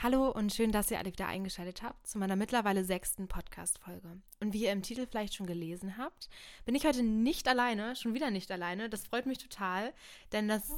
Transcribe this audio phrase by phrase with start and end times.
[0.00, 4.18] Hallo und schön, dass ihr alle wieder eingeschaltet habt zu meiner mittlerweile sechsten Podcast-Folge.
[4.38, 6.28] Und wie ihr im Titel vielleicht schon gelesen habt,
[6.64, 8.88] bin ich heute nicht alleine, schon wieder nicht alleine.
[8.88, 9.92] Das freut mich total,
[10.30, 10.72] denn das,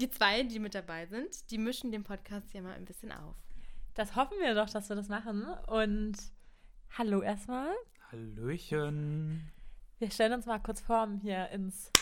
[0.00, 3.36] die zwei, die mit dabei sind, die mischen den Podcast hier mal ein bisschen auf.
[3.94, 5.44] Das hoffen wir doch, dass wir das machen.
[5.68, 6.16] Und
[6.98, 7.72] hallo erstmal.
[8.10, 9.52] Hallöchen.
[10.00, 11.92] Wir stellen uns mal kurz vor, um hier ins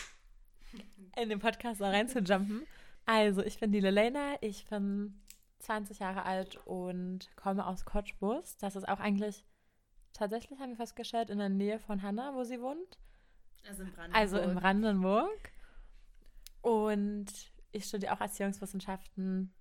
[1.21, 2.65] in den Podcast da reinzujumpen.
[3.05, 5.13] Also, ich bin die Lelena, ich bin
[5.63, 8.57] 20 Jahre alt und komme aus Cottbus.
[8.57, 9.45] Das ist auch eigentlich,
[10.13, 12.99] tatsächlich haben wir festgestellt, in der Nähe von Hanna, wo sie wohnt.
[13.67, 14.21] Also in Brandenburg.
[14.21, 15.51] Also in Brandenburg.
[16.61, 19.53] Und ich studiere auch Erziehungswissenschaften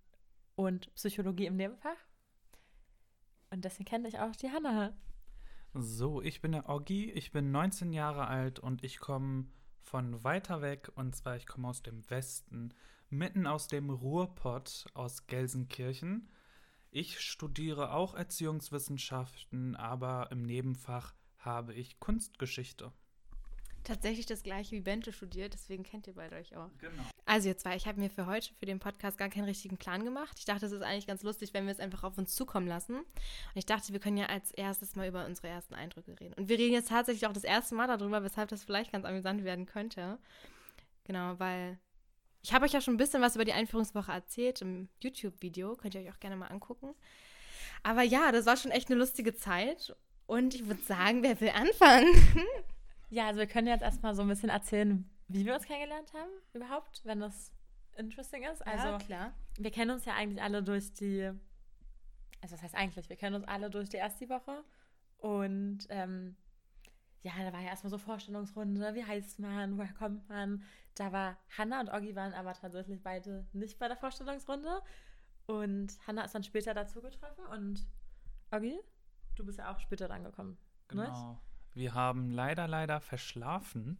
[0.54, 1.96] und Psychologie im Nebenfach.
[3.50, 4.94] Und deswegen kenne ich auch die Hanna.
[5.74, 9.46] So, ich bin der Oggi, ich bin 19 Jahre alt und ich komme
[9.80, 12.74] von weiter weg und zwar ich komme aus dem Westen,
[13.12, 16.28] mitten aus dem Ruhrpott aus Gelsenkirchen.
[16.90, 22.92] Ich studiere auch Erziehungswissenschaften, aber im Nebenfach habe ich Kunstgeschichte.
[23.84, 26.70] Tatsächlich das gleiche wie Bente studiert, deswegen kennt ihr beide euch auch.
[26.78, 27.02] Genau.
[27.26, 30.04] Also ihr zwei, ich habe mir für heute, für den Podcast gar keinen richtigen Plan
[30.04, 30.38] gemacht.
[30.38, 32.96] Ich dachte, es ist eigentlich ganz lustig, wenn wir es einfach auf uns zukommen lassen.
[32.96, 33.06] Und
[33.54, 36.34] ich dachte, wir können ja als erstes mal über unsere ersten Eindrücke reden.
[36.34, 39.42] Und wir reden jetzt tatsächlich auch das erste Mal darüber, weshalb das vielleicht ganz amüsant
[39.42, 40.18] werden könnte.
[41.04, 41.78] Genau, weil
[42.42, 45.76] ich habe euch ja schon ein bisschen was über die Einführungswoche erzählt im YouTube-Video.
[45.76, 46.94] Könnt ihr euch auch gerne mal angucken.
[47.82, 49.96] Aber ja, das war schon echt eine lustige Zeit.
[50.26, 52.12] Und ich würde sagen, wer will anfangen?
[53.10, 56.30] Ja, also wir können jetzt erstmal so ein bisschen erzählen, wie wir uns kennengelernt haben,
[56.54, 57.52] überhaupt, wenn das
[57.98, 58.66] interesting ist.
[58.66, 59.34] Also, ja, klar.
[59.58, 61.24] wir kennen uns ja eigentlich alle durch die,
[62.40, 64.64] also was heißt eigentlich, wir kennen uns alle durch die erste Woche
[65.18, 66.36] und ähm,
[67.22, 70.62] ja, da war ja erstmal so Vorstellungsrunde, wie heißt man, woher kommt man.
[70.94, 74.82] Da war Hanna und Oggi waren aber tatsächlich beide nicht bei der Vorstellungsrunde
[75.46, 77.86] und Hanna ist dann später dazu getroffen und
[78.50, 78.78] Oggi,
[79.36, 80.58] du bist ja auch später dann gekommen.
[80.88, 81.02] Genau.
[81.02, 81.40] Nicht?
[81.74, 83.98] Wir haben leider, leider verschlafen.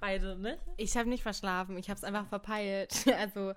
[0.00, 0.58] Beide, nicht?
[0.78, 3.04] Ich habe nicht verschlafen, ich habe es einfach verpeilt.
[3.18, 3.52] Also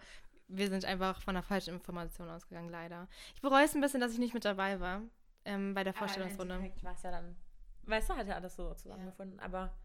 [0.49, 3.07] wir sind einfach von einer falschen Information ausgegangen, leider.
[3.33, 5.01] Ich bereue es ein bisschen, dass ich nicht mit dabei war
[5.45, 6.53] ähm, bei der Vorstellungsrunde.
[6.53, 7.35] Aber im Endeffekt war es ja dann,
[7.85, 9.75] weißt du, hat ja alles so zusammengefunden, aber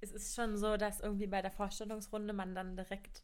[0.00, 3.22] es ist schon so, dass irgendwie bei der Vorstellungsrunde man dann direkt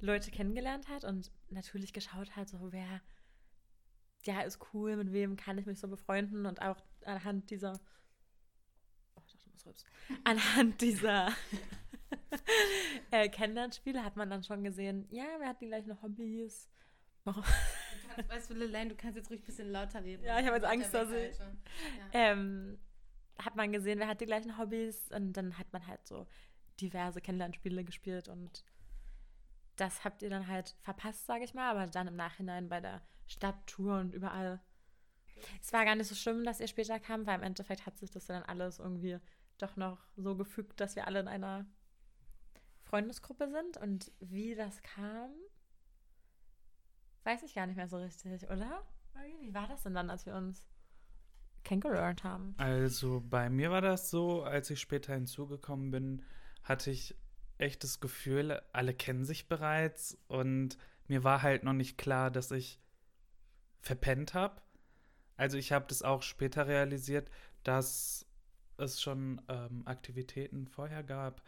[0.00, 3.00] Leute kennengelernt hat und natürlich geschaut hat, so wer,
[4.24, 7.80] ja, ist cool, mit wem kann ich mich so befreunden und auch anhand dieser
[9.16, 9.88] oh, ich dachte, du musst rülpsen.
[10.24, 11.28] Anhand dieser
[13.10, 16.68] äh, Kennenlernspiele hat man dann schon gesehen, ja, wer hat die gleichen Hobbys.
[17.24, 17.44] Warum?
[18.28, 20.24] Weißt du, Lelaine, du kannst jetzt ruhig ein bisschen lauter reden.
[20.24, 21.38] Ja, ich habe jetzt Angst, dass ich.
[21.38, 21.40] weg,
[22.12, 22.78] Ähm,
[23.38, 26.26] hat man gesehen, wer hat die gleichen Hobbys und dann hat man halt so
[26.80, 28.64] diverse Kennenlernspiele gespielt und
[29.76, 33.02] das habt ihr dann halt verpasst, sage ich mal, aber dann im Nachhinein bei der
[33.26, 34.60] Stadttour und überall.
[35.62, 38.10] Es war gar nicht so schlimm, dass ihr später kam, weil im Endeffekt hat sich
[38.10, 39.18] das dann alles irgendwie
[39.56, 41.66] doch noch so gefügt, dass wir alle in einer
[42.82, 45.30] Freundesgruppe sind und wie das kam,
[47.24, 48.82] weiß ich gar nicht mehr so richtig, oder?
[49.40, 50.66] Wie war das denn dann, als wir uns
[51.64, 52.54] kennengelernt haben?
[52.56, 56.22] Also bei mir war das so, als ich später hinzugekommen bin,
[56.62, 57.14] hatte ich
[57.58, 60.78] echt das Gefühl, alle kennen sich bereits und
[61.08, 62.80] mir war halt noch nicht klar, dass ich
[63.80, 64.62] verpennt habe.
[65.36, 67.30] Also ich habe das auch später realisiert,
[67.64, 68.26] dass
[68.76, 71.42] es schon ähm, Aktivitäten vorher gab.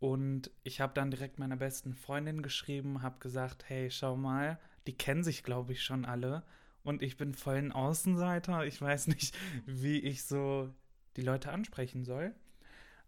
[0.00, 4.96] Und ich habe dann direkt meiner besten Freundin geschrieben, habe gesagt, hey, schau mal, die
[4.96, 6.44] kennen sich, glaube ich, schon alle.
[6.82, 8.66] Und ich bin voll ein Außenseiter.
[8.66, 10.72] Ich weiß nicht, wie ich so
[11.16, 12.34] die Leute ansprechen soll.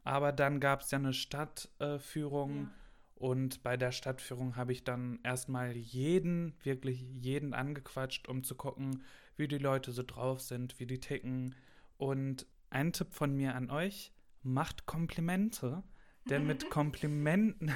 [0.04, 2.64] Aber dann gab es ja eine Stadtführung.
[2.64, 2.70] Ja.
[3.16, 9.02] Und bei der Stadtführung habe ich dann erstmal jeden, wirklich jeden angequatscht, um zu gucken,
[9.36, 11.54] wie die Leute so drauf sind, wie die ticken.
[11.96, 14.12] Und ein Tipp von mir an euch,
[14.42, 15.82] macht Komplimente.
[16.26, 17.72] Denn mit Komplimenten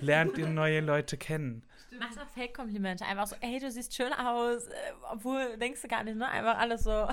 [0.00, 1.64] lernt ihr neue Leute kennen.
[1.98, 3.04] Mach doch Fake-Komplimente.
[3.04, 4.66] Einfach so, ey, du siehst schön aus.
[4.66, 4.72] äh,
[5.10, 6.26] Obwohl, denkst du gar nicht, ne?
[6.28, 7.06] Einfach alles so.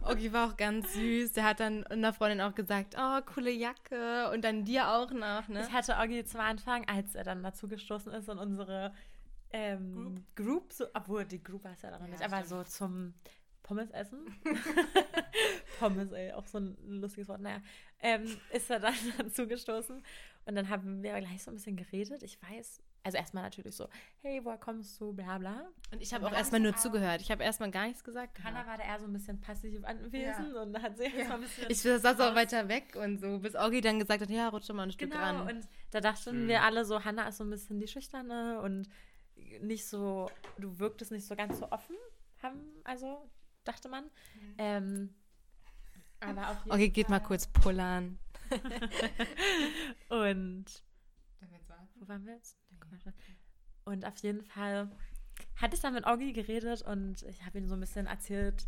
[0.08, 1.32] Ogi war auch ganz süß.
[1.32, 4.30] Der hat dann einer Freundin auch gesagt, oh, coole Jacke.
[4.32, 5.62] Und dann dir auch noch, ne?
[5.66, 8.94] Ich hatte Oggi zum Anfang, als er dann dazu gestoßen ist in unsere
[9.52, 10.72] ähm, Group.
[10.72, 12.48] so, obwohl, die Group war es ja dann noch Ja, nicht, aber stimmt.
[12.48, 13.14] so zum
[13.70, 14.26] Pommes essen.
[15.78, 17.40] Pommes, ey, auch so ein lustiges Wort.
[17.40, 17.60] Naja,
[18.00, 20.02] ähm, ist er dann dazu gestoßen.
[20.46, 22.22] Und dann haben wir gleich so ein bisschen geredet.
[22.24, 23.88] Ich weiß, also erstmal natürlich so,
[24.22, 25.68] hey, woher kommst du, bla bla.
[25.92, 27.20] Und ich habe Und auch erstmal nur auch- zugehört.
[27.20, 28.42] Ich habe erstmal gar nichts gesagt.
[28.42, 31.42] Hannah war da eher so ein bisschen passiv anwesend und da hat sie erstmal ein
[31.42, 31.66] bisschen.
[31.70, 34.82] Ich saß auch weiter weg und so, bis Ogi dann gesagt hat, ja, rutsche mal
[34.84, 35.42] ein Stück Genau, ran.
[35.48, 36.48] und da dachten Mhm.
[36.48, 38.88] wir alle so, Hannah ist so ein bisschen die Schüchterne und
[39.60, 40.28] nicht so,
[40.58, 41.96] du wirktest nicht so ganz so offen,
[42.42, 43.30] haben also
[43.70, 44.04] dachte man.
[44.04, 44.54] Mhm.
[44.58, 45.14] Ähm,
[46.20, 48.18] aber auf jeden Okay, geht mal kurz pullern.
[50.08, 50.64] und
[52.00, 52.56] wo waren wir jetzt?
[53.84, 54.90] Und auf jeden Fall
[55.56, 58.66] hatte ich dann mit Oggi geredet und ich habe ihm so ein bisschen erzählt,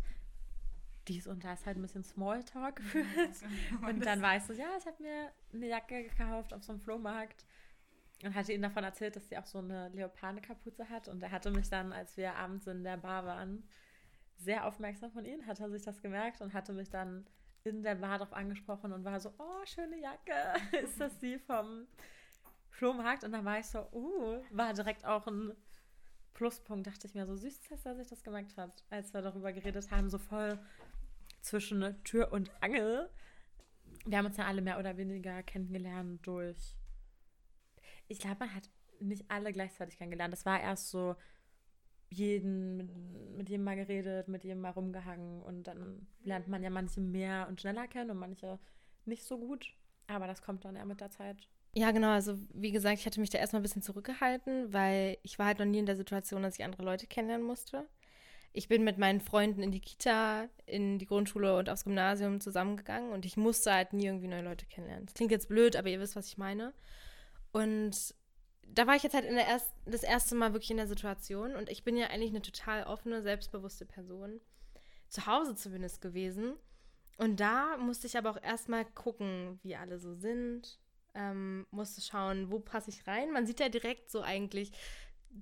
[1.07, 3.07] dies und das halt ein bisschen Smalltalk geführt.
[3.87, 6.81] und dann war ich so, ja, ich habe mir eine Jacke gekauft auf so einem
[6.81, 7.45] Flohmarkt
[8.23, 11.07] und hatte ihm davon erzählt, dass sie auch so eine Leopardenkapuze hat.
[11.07, 13.67] Und er hatte mich dann, als wir abends in der Bar waren,
[14.43, 17.25] sehr aufmerksam von ihm, hat er sich das gemerkt und hatte mich dann
[17.63, 20.33] in der Bar darauf angesprochen und war so, oh, schöne Jacke,
[20.83, 21.87] ist das die vom
[22.69, 23.23] Flohmarkt?
[23.23, 25.53] Und dann war ich so, uh, war direkt auch ein
[26.33, 29.53] Pluspunkt, dachte ich mir, so süß, dass er sich das gemerkt hat, als wir darüber
[29.53, 30.59] geredet haben, so voll
[31.41, 33.09] zwischen Tür und Angel.
[34.05, 36.75] Wir haben uns ja alle mehr oder weniger kennengelernt durch.
[38.07, 38.69] Ich glaube, man hat
[38.99, 40.33] nicht alle gleichzeitig kennengelernt.
[40.33, 41.15] Das war erst so
[42.13, 42.89] jeden, mit,
[43.37, 47.47] mit jedem mal geredet, mit jedem mal rumgehangen und dann lernt man ja manche mehr
[47.49, 48.59] und schneller kennen und manche
[49.05, 49.73] nicht so gut.
[50.07, 51.47] Aber das kommt dann ja mit der Zeit.
[51.75, 52.09] Ja, genau.
[52.09, 55.59] Also, wie gesagt, ich hatte mich da erstmal ein bisschen zurückgehalten, weil ich war halt
[55.59, 57.87] noch nie in der Situation, dass ich andere Leute kennenlernen musste.
[58.55, 63.11] Ich bin mit meinen Freunden in die Kita, in die Grundschule und aufs Gymnasium zusammengegangen
[63.11, 65.07] und ich musste halt nie irgendwie neue Leute kennenlernen.
[65.07, 66.73] Das klingt jetzt blöd, aber ihr wisst, was ich meine.
[67.51, 68.13] Und
[68.67, 71.83] da war ich jetzt halt erst, das erste Mal wirklich in der Situation und ich
[71.83, 74.39] bin ja eigentlich eine total offene, selbstbewusste Person.
[75.09, 76.55] Zu Hause zumindest gewesen.
[77.17, 80.79] Und da musste ich aber auch erstmal gucken, wie alle so sind.
[81.13, 83.31] Ähm, musste schauen, wo passe ich rein.
[83.31, 84.71] Man sieht ja direkt so eigentlich,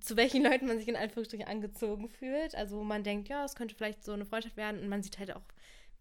[0.01, 2.55] zu welchen Leuten man sich in Anführungsstrichen angezogen fühlt.
[2.55, 4.81] Also wo man denkt, ja, es könnte vielleicht so eine Freundschaft werden.
[4.81, 5.43] Und man sieht halt auch,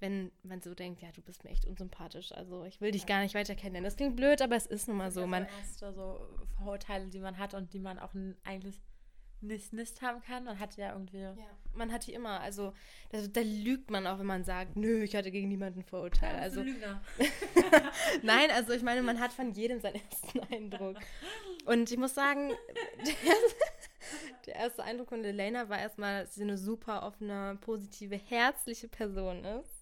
[0.00, 2.32] wenn man so denkt, ja, du bist mir echt unsympathisch.
[2.32, 3.84] Also ich will dich gar nicht weiter kennenlernen.
[3.84, 5.26] Das klingt blöd, aber es ist nun mal so.
[5.26, 6.20] Man erste so
[6.58, 8.14] Vorurteile, die man hat und die man auch
[8.44, 8.80] eigentlich
[9.42, 10.44] nicht, nicht haben kann.
[10.44, 11.20] Man hat ja irgendwie.
[11.20, 11.34] Ja,
[11.74, 12.40] man hat die immer.
[12.40, 12.72] Also
[13.10, 16.36] da, da, lügt man auch, wenn man sagt, nö, ich hatte gegen niemanden Vorurteile.
[16.36, 17.02] Ja, also Lügner.
[18.22, 20.96] Nein, also ich meine, man hat von jedem seinen ersten Eindruck.
[21.64, 22.50] Und ich muss sagen,
[23.06, 23.34] der,
[24.46, 29.44] der erste Eindruck von Elena war erstmal, dass sie eine super offene, positive, herzliche Person
[29.44, 29.79] ist.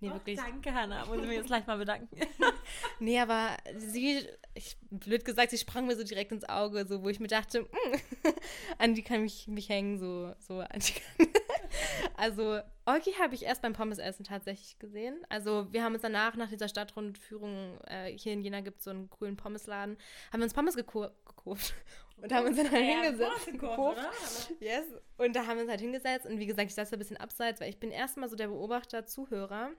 [0.00, 0.36] Nee, oh, wirklich.
[0.36, 1.06] Danke, Hannah.
[1.06, 2.08] Muss ich mich jetzt gleich mal bedanken.
[2.98, 7.08] nee, aber sie, ich, blöd gesagt, sie sprang mir so direkt ins Auge, so wo
[7.08, 8.28] ich mir dachte, mm,
[8.78, 11.28] an die kann mich, mich hängen, so, so an die kann.
[12.16, 15.24] also, Olgi habe ich erst beim Pommesessen tatsächlich gesehen.
[15.30, 18.90] Also, wir haben uns danach, nach dieser Stadtrundführung, äh, hier in Jena gibt es so
[18.90, 19.96] einen coolen Pommesladen,
[20.30, 21.74] haben wir uns Pommes gekauft
[22.22, 23.46] und haben uns dann halt ja, hingesetzt.
[23.46, 24.84] Gekauft, yes.
[25.16, 27.16] Und da haben wir uns halt hingesetzt und wie gesagt, ich saß da ein bisschen
[27.16, 29.70] abseits, weil ich bin erstmal so der Beobachter, Zuhörer.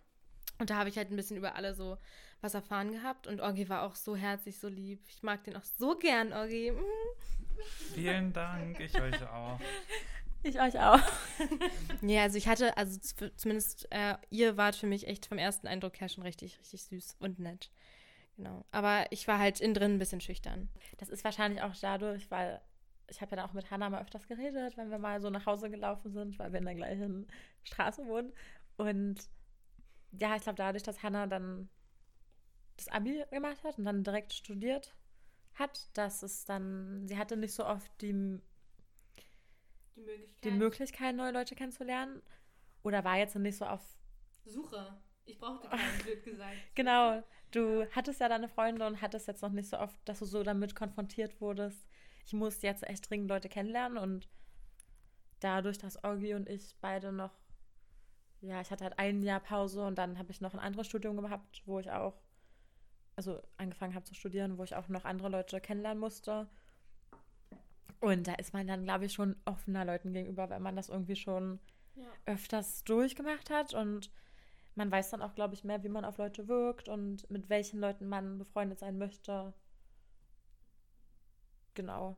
[0.60, 1.98] Und da habe ich halt ein bisschen über alle so
[2.42, 3.28] was erfahren gehabt.
[3.28, 5.02] Und Orgi war auch so herzlich, so lieb.
[5.08, 6.72] Ich mag den auch so gern, Orgi.
[6.72, 6.86] Mhm.
[7.94, 9.60] Vielen Dank, ich euch auch.
[10.44, 11.02] Ich euch auch.
[12.02, 13.00] ja, also ich hatte, also
[13.36, 17.18] zumindest äh, ihr wart für mich echt vom ersten Eindruck her schon richtig, richtig süß
[17.20, 17.72] und nett.
[18.38, 18.64] Genau.
[18.72, 20.70] Aber ich war halt innen drin ein bisschen schüchtern.
[20.98, 22.62] Das ist wahrscheinlich auch dadurch, weil
[23.10, 25.46] ich habe ja dann auch mit Hannah mal öfters geredet, wenn wir mal so nach
[25.46, 27.28] Hause gelaufen sind, weil wir in der gleichen
[27.64, 28.32] Straße wohnen.
[28.78, 29.28] Und
[30.12, 31.70] ja, ich glaube, dadurch, dass Hannah dann
[32.78, 34.96] das Abi gemacht hat und dann direkt studiert
[35.56, 38.40] hat, dass es dann, sie hatte nicht so oft die,
[39.96, 40.44] die, Möglichkeit.
[40.44, 42.22] die Möglichkeit, neue Leute kennenzulernen.
[42.84, 43.82] Oder war jetzt nicht so auf
[44.46, 44.98] Suche.
[45.26, 46.56] Ich brauchte keinen, blöd gesagt.
[46.76, 47.24] Genau.
[47.52, 50.44] Du hattest ja deine Freunde und hattest jetzt noch nicht so oft, dass du so
[50.44, 51.88] damit konfrontiert wurdest.
[52.26, 54.28] Ich muss jetzt echt dringend Leute kennenlernen und
[55.40, 57.32] dadurch, dass Orgi und ich beide noch
[58.42, 61.22] ja, ich hatte halt ein Jahr Pause und dann habe ich noch ein anderes Studium
[61.22, 62.20] gehabt, wo ich auch,
[63.16, 66.48] also angefangen habe zu studieren, wo ich auch noch andere Leute kennenlernen musste.
[68.00, 71.16] Und da ist man dann, glaube ich, schon offener Leuten gegenüber, wenn man das irgendwie
[71.16, 71.60] schon
[71.96, 72.06] ja.
[72.26, 73.74] öfters durchgemacht hat.
[73.74, 74.12] Und
[74.76, 77.80] man weiß dann auch, glaube ich, mehr, wie man auf Leute wirkt und mit welchen
[77.80, 79.54] Leuten man befreundet sein möchte.
[81.74, 82.18] Genau.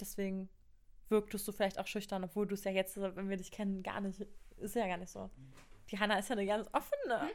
[0.00, 0.48] Deswegen
[1.10, 4.00] wirktest du vielleicht auch schüchtern, obwohl du es ja jetzt, wenn wir dich kennen, gar
[4.00, 4.26] nicht
[4.58, 5.30] ist ja gar nicht so.
[5.90, 7.30] Die Hanna ist ja eine ganz offene.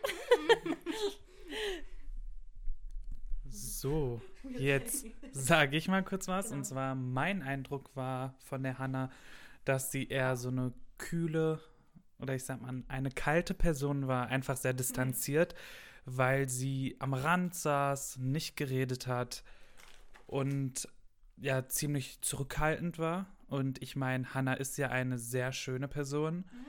[3.48, 4.22] So,
[4.58, 6.48] jetzt sage ich mal kurz was.
[6.48, 6.58] Genau.
[6.58, 9.10] Und zwar, mein Eindruck war von der Hanna,
[9.64, 11.60] dass sie eher so eine kühle
[12.20, 16.18] oder ich sag mal eine kalte Person war, einfach sehr distanziert, mhm.
[16.18, 19.44] weil sie am Rand saß, nicht geredet hat
[20.28, 20.88] und
[21.38, 23.28] ja ziemlich zurückhaltend war.
[23.48, 26.38] Und ich meine, Hanna ist ja eine sehr schöne Person.
[26.38, 26.66] Mhm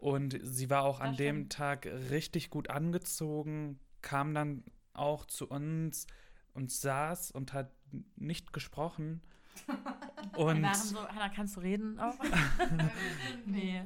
[0.00, 1.28] und sie war auch das an stimmt.
[1.28, 4.62] dem Tag richtig gut angezogen, kam dann
[4.94, 6.06] auch zu uns
[6.54, 7.72] und saß und hat
[8.14, 9.20] nicht gesprochen.
[10.36, 12.14] Und Wir waren so, Hannah, kannst du reden auch?
[13.44, 13.82] nee.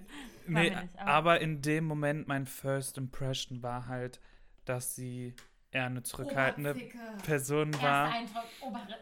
[0.46, 4.20] nee, nicht, aber- aber in dem Moment mein First Impression war halt,
[4.66, 5.34] dass sie
[5.72, 6.98] eher eine zurückhaltende Oberzicke.
[7.24, 8.10] Person war.
[8.10, 8.98] Eindruck, obere.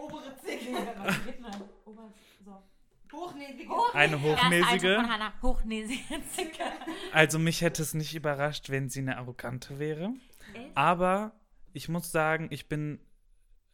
[0.00, 0.76] Obere Zicke.
[1.84, 2.12] Ober,
[2.44, 2.62] so.
[3.12, 3.68] Hochnäsige.
[3.94, 4.94] Eine Erster hochnäsige.
[4.96, 6.62] von Hannah, hochnäsige Zicke.
[7.12, 10.14] Also mich hätte es nicht überrascht, wenn sie eine arrogante wäre.
[10.54, 10.76] Echt?
[10.76, 11.32] Aber
[11.72, 13.00] ich muss sagen, ich bin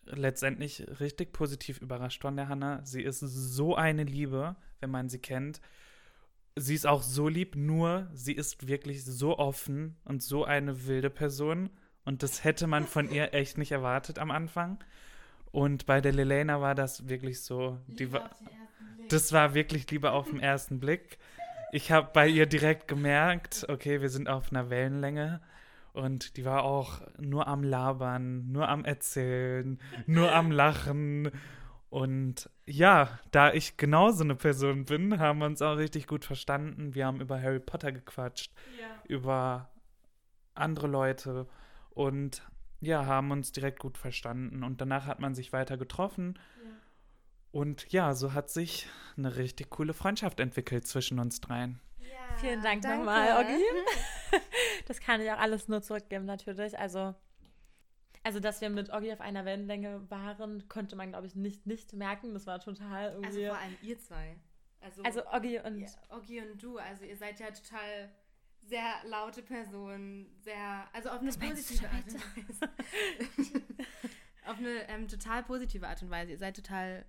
[0.04, 2.84] letztendlich richtig positiv überrascht von der Hannah.
[2.84, 5.60] Sie ist so eine Liebe, wenn man sie kennt.
[6.56, 11.10] Sie ist auch so lieb, nur sie ist wirklich so offen und so eine wilde
[11.10, 11.70] Person.
[12.08, 14.78] Und das hätte man von ihr echt nicht erwartet am Anfang.
[15.52, 17.78] Und bei der Lelena war das wirklich so.
[17.86, 18.30] Die war,
[19.10, 21.18] das war wirklich Liebe auf den ersten Blick.
[21.70, 25.42] Ich habe bei ihr direkt gemerkt, okay, wir sind auf einer Wellenlänge.
[25.92, 31.30] Und die war auch nur am Labern, nur am Erzählen, nur am Lachen.
[31.90, 36.94] Und ja, da ich genauso eine Person bin, haben wir uns auch richtig gut verstanden.
[36.94, 38.50] Wir haben über Harry Potter gequatscht,
[39.06, 39.68] über
[40.54, 41.46] andere Leute
[41.98, 42.42] und
[42.80, 44.62] ja, haben uns direkt gut verstanden.
[44.62, 46.38] Und danach hat man sich weiter getroffen.
[47.50, 48.86] Und ja, so hat sich
[49.16, 51.80] eine richtig coole Freundschaft entwickelt zwischen uns dreien.
[52.36, 52.98] Vielen Dank danke.
[52.98, 53.62] nochmal, Oggi.
[54.86, 56.78] Das kann ich auch alles nur zurückgeben, natürlich.
[56.78, 57.14] Also,
[58.22, 61.92] also dass wir mit Oggi auf einer Wellenlänge waren, konnte man, glaube ich, nicht, nicht
[61.94, 62.32] merken.
[62.32, 63.46] Das war total Also irgendwie.
[63.48, 64.36] vor allem ihr zwei.
[64.80, 65.80] Also, Also, Oggi und.
[65.80, 68.08] ja, Oggi und du, also ihr seid ja total
[68.66, 72.70] sehr laute Personen, sehr, also auf eine du positive Art und Weise.
[74.46, 76.32] auf eine ähm, total positive Art und Weise.
[76.32, 77.04] Ihr seid total,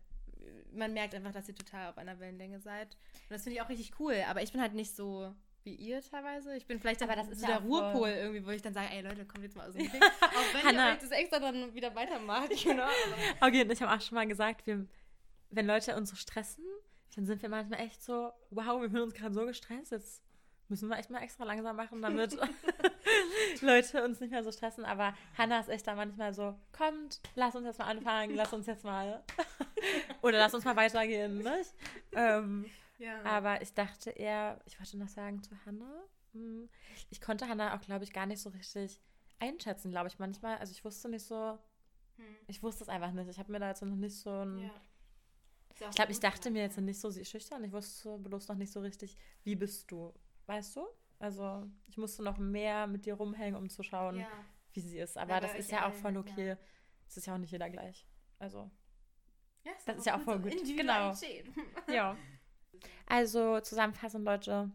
[0.72, 2.96] man merkt einfach, dass ihr total auf einer Wellenlänge seid.
[3.30, 4.16] Und das finde ich auch richtig cool.
[4.28, 6.56] Aber ich bin halt nicht so wie ihr teilweise.
[6.56, 9.02] Ich bin vielleicht Aber das ist so der Ruhepol irgendwie, wo ich dann sage, ey
[9.02, 10.02] Leute, kommt jetzt mal aus dem Meeting.
[10.02, 10.88] Auch wenn Hannah.
[10.90, 14.28] ihr euch das extra dann wieder weitermacht, aber- Oggi und ich haben auch schon mal
[14.28, 14.86] gesagt, wir,
[15.50, 16.64] wenn Leute uns so stressen,
[17.16, 20.24] dann sind wir manchmal echt so, wow, wir fühlen uns gerade so gestresst, jetzt
[20.70, 22.38] müssen wir echt mal extra langsam machen, damit
[23.62, 24.86] Leute uns nicht mehr so stressen.
[24.86, 28.66] Aber Hannah ist echt da manchmal so, kommt, lass uns jetzt mal anfangen, lass uns
[28.68, 29.24] jetzt mal
[30.22, 31.74] oder lass uns mal weitergehen, nicht?
[32.14, 32.66] Ähm,
[32.98, 33.22] Ja.
[33.24, 36.70] aber ich dachte eher, ich wollte noch sagen zu Hannah, hm,
[37.10, 39.02] ich konnte Hannah auch, glaube ich, gar nicht so richtig
[39.40, 40.58] einschätzen, glaube ich, manchmal.
[40.58, 41.58] Also ich wusste nicht so,
[42.18, 42.26] Hm.
[42.48, 43.30] ich wusste es einfach nicht.
[43.30, 44.60] Ich habe mir da jetzt noch nicht so ein.
[44.60, 44.72] Ja.
[45.90, 47.64] Ich glaube, ich dachte mir jetzt nicht so, sie ist schüchtern.
[47.64, 50.14] Ich wusste bloß noch nicht so richtig, wie bist du?
[50.50, 50.82] Weißt du?
[51.20, 54.28] Also, ich musste noch mehr mit dir rumhängen, um zu schauen, Ja.
[54.74, 55.16] wie sie ist.
[55.16, 56.58] Aber Ja, das ist ja auch voll okay.
[57.08, 58.08] Es ist ja auch nicht jeder gleich.
[58.40, 58.72] Also,
[59.64, 60.54] Ja, Das ist ja auch voll gut.
[60.76, 61.14] Genau.
[61.88, 62.18] Ja.
[63.06, 64.72] Also, zusammenfassend, Leute,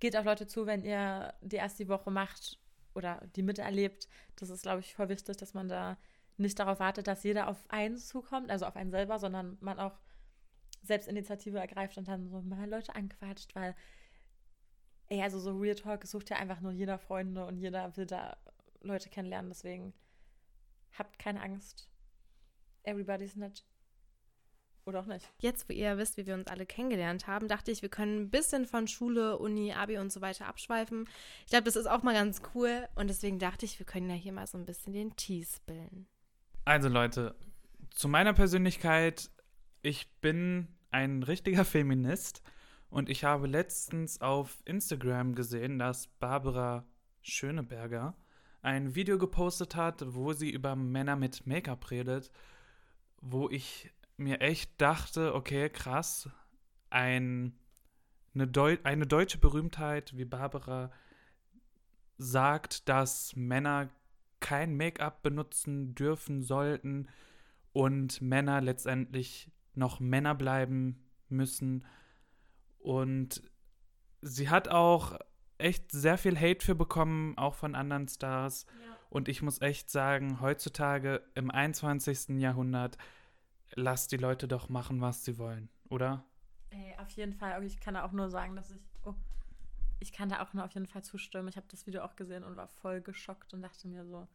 [0.00, 2.58] geht auf Leute zu, wenn ihr die erste Woche macht
[2.94, 4.08] oder die miterlebt.
[4.36, 5.96] Das ist, glaube ich, voll wichtig, dass man da
[6.36, 9.98] nicht darauf wartet, dass jeder auf einen zukommt, also auf einen selber, sondern man auch
[10.82, 13.74] selbst Initiative ergreift und dann so mal Leute anquatscht, weil,
[15.08, 18.36] ey, also so Real Talk sucht ja einfach nur jeder Freunde und jeder will da
[18.80, 19.50] Leute kennenlernen.
[19.50, 19.92] Deswegen
[20.92, 21.88] habt keine Angst.
[22.82, 23.64] Everybody's nett.
[24.84, 25.28] Oder auch nicht.
[25.40, 28.30] Jetzt, wo ihr wisst, wie wir uns alle kennengelernt haben, dachte ich, wir können ein
[28.30, 31.08] bisschen von Schule, Uni, Abi und so weiter abschweifen.
[31.44, 32.88] Ich glaube, das ist auch mal ganz cool.
[32.94, 36.06] Und deswegen dachte ich, wir können ja hier mal so ein bisschen den Tee spillen.
[36.64, 37.34] Also Leute,
[37.90, 39.28] zu meiner Persönlichkeit,
[39.82, 42.42] ich bin ein richtiger Feminist
[42.90, 46.86] und ich habe letztens auf Instagram gesehen, dass Barbara
[47.22, 48.14] Schöneberger
[48.62, 52.30] ein Video gepostet hat, wo sie über Männer mit Make-up redet,
[53.20, 56.28] wo ich mir echt dachte, okay, krass,
[56.90, 57.54] ein,
[58.34, 60.90] eine, Deu eine deutsche Berühmtheit wie Barbara
[62.18, 63.88] sagt, dass Männer
[64.40, 67.08] kein Make-up benutzen dürfen sollten
[67.72, 71.84] und Männer letztendlich noch Männer bleiben müssen.
[72.86, 73.42] Und
[74.22, 75.18] sie hat auch
[75.58, 78.64] echt sehr viel Hate für bekommen, auch von anderen Stars.
[79.10, 82.40] Und ich muss echt sagen, heutzutage im 21.
[82.40, 82.96] Jahrhundert,
[83.74, 86.24] lasst die Leute doch machen, was sie wollen, oder?
[86.70, 87.60] Ey, auf jeden Fall.
[87.64, 88.80] Ich kann da auch nur sagen, dass ich.
[89.04, 89.14] Oh,
[89.98, 91.48] ich kann da auch nur auf jeden Fall zustimmen.
[91.48, 94.28] Ich habe das Video auch gesehen und war voll geschockt und dachte mir so,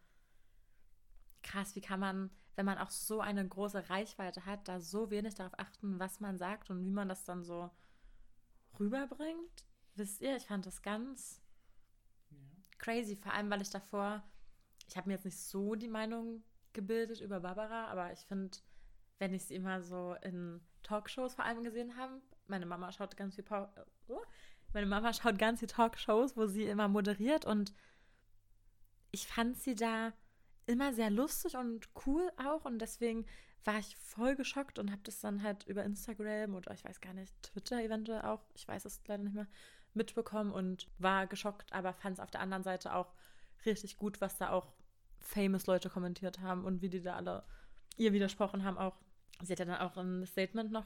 [1.41, 5.36] krass, wie kann man, wenn man auch so eine große Reichweite hat, da so wenig
[5.36, 7.72] darauf achten, was man sagt und wie man das dann so
[8.81, 9.65] rüberbringt?
[9.95, 11.41] Wisst ihr, ich fand das ganz
[12.77, 14.23] crazy, vor allem weil ich davor,
[14.88, 18.57] ich habe mir jetzt nicht so die Meinung gebildet über Barbara, aber ich finde,
[19.19, 23.35] wenn ich sie immer so in Talkshows vor allem gesehen habe, meine Mama schaut ganz
[23.35, 23.67] viel äh,
[24.07, 24.21] oh.
[24.73, 27.73] meine Mama schaut ganz viel Talkshows, wo sie immer moderiert und
[29.11, 30.13] ich fand sie da
[30.65, 33.25] immer sehr lustig und cool auch und deswegen
[33.63, 37.13] war ich voll geschockt und habe das dann halt über Instagram oder ich weiß gar
[37.13, 39.48] nicht, Twitter eventuell auch, ich weiß es leider nicht mehr,
[39.94, 43.13] mitbekommen und war geschockt, aber fand es auf der anderen Seite auch
[43.65, 44.72] richtig gut, was da auch
[45.20, 47.44] famous Leute kommentiert haben und wie die da alle
[47.98, 48.96] ihr widersprochen haben auch.
[49.44, 50.86] Sie hat ja dann auch ein Statement noch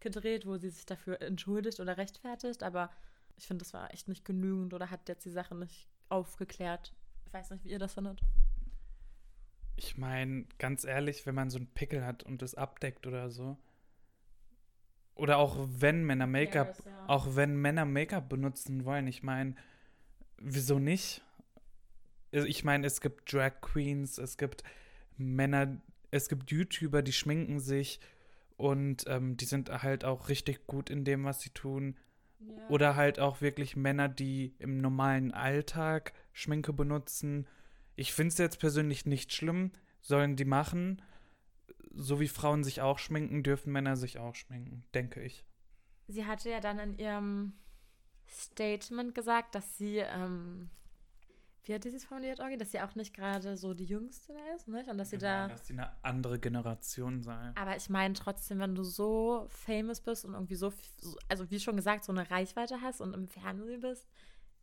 [0.00, 2.90] gedreht, wo sie sich dafür entschuldigt oder rechtfertigt, aber
[3.36, 6.92] ich finde, das war echt nicht genügend oder hat jetzt die Sache nicht aufgeklärt.
[7.26, 8.20] Ich weiß nicht, wie ihr das findet.
[9.76, 13.56] Ich meine, ganz ehrlich, wenn man so einen Pickel hat und das abdeckt oder so.
[15.14, 17.08] Oder auch wenn Männer Make-up, Ja, ja.
[17.08, 19.54] auch wenn Männer Make-up benutzen wollen, ich meine,
[20.38, 21.22] wieso nicht?
[22.32, 24.62] Also Ich meine, es gibt Drag Queens, es gibt
[25.16, 28.00] Männer, es gibt YouTuber, die schminken sich
[28.56, 31.96] und ähm, die sind halt auch richtig gut in dem, was sie tun.
[32.40, 32.68] Ja.
[32.68, 37.46] Oder halt auch wirklich Männer, die im normalen Alltag Schminke benutzen.
[38.00, 41.02] Ich finde es jetzt persönlich nicht schlimm, sollen die machen.
[41.94, 45.44] So wie Frauen sich auch schminken, dürfen Männer sich auch schminken, denke ich.
[46.08, 47.52] Sie hatte ja dann in ihrem
[48.26, 50.70] Statement gesagt, dass sie, ähm,
[51.64, 52.56] wie hat sie es formuliert, Orgi?
[52.56, 54.88] Dass sie auch nicht gerade so die Jüngste da ist, nicht?
[54.88, 55.48] Und dass sie da.
[55.48, 57.52] Dass sie eine andere Generation sei.
[57.54, 60.72] Aber ich meine trotzdem, wenn du so famous bist und irgendwie so-
[61.28, 64.08] also wie schon gesagt, so eine Reichweite hast und im Fernsehen bist,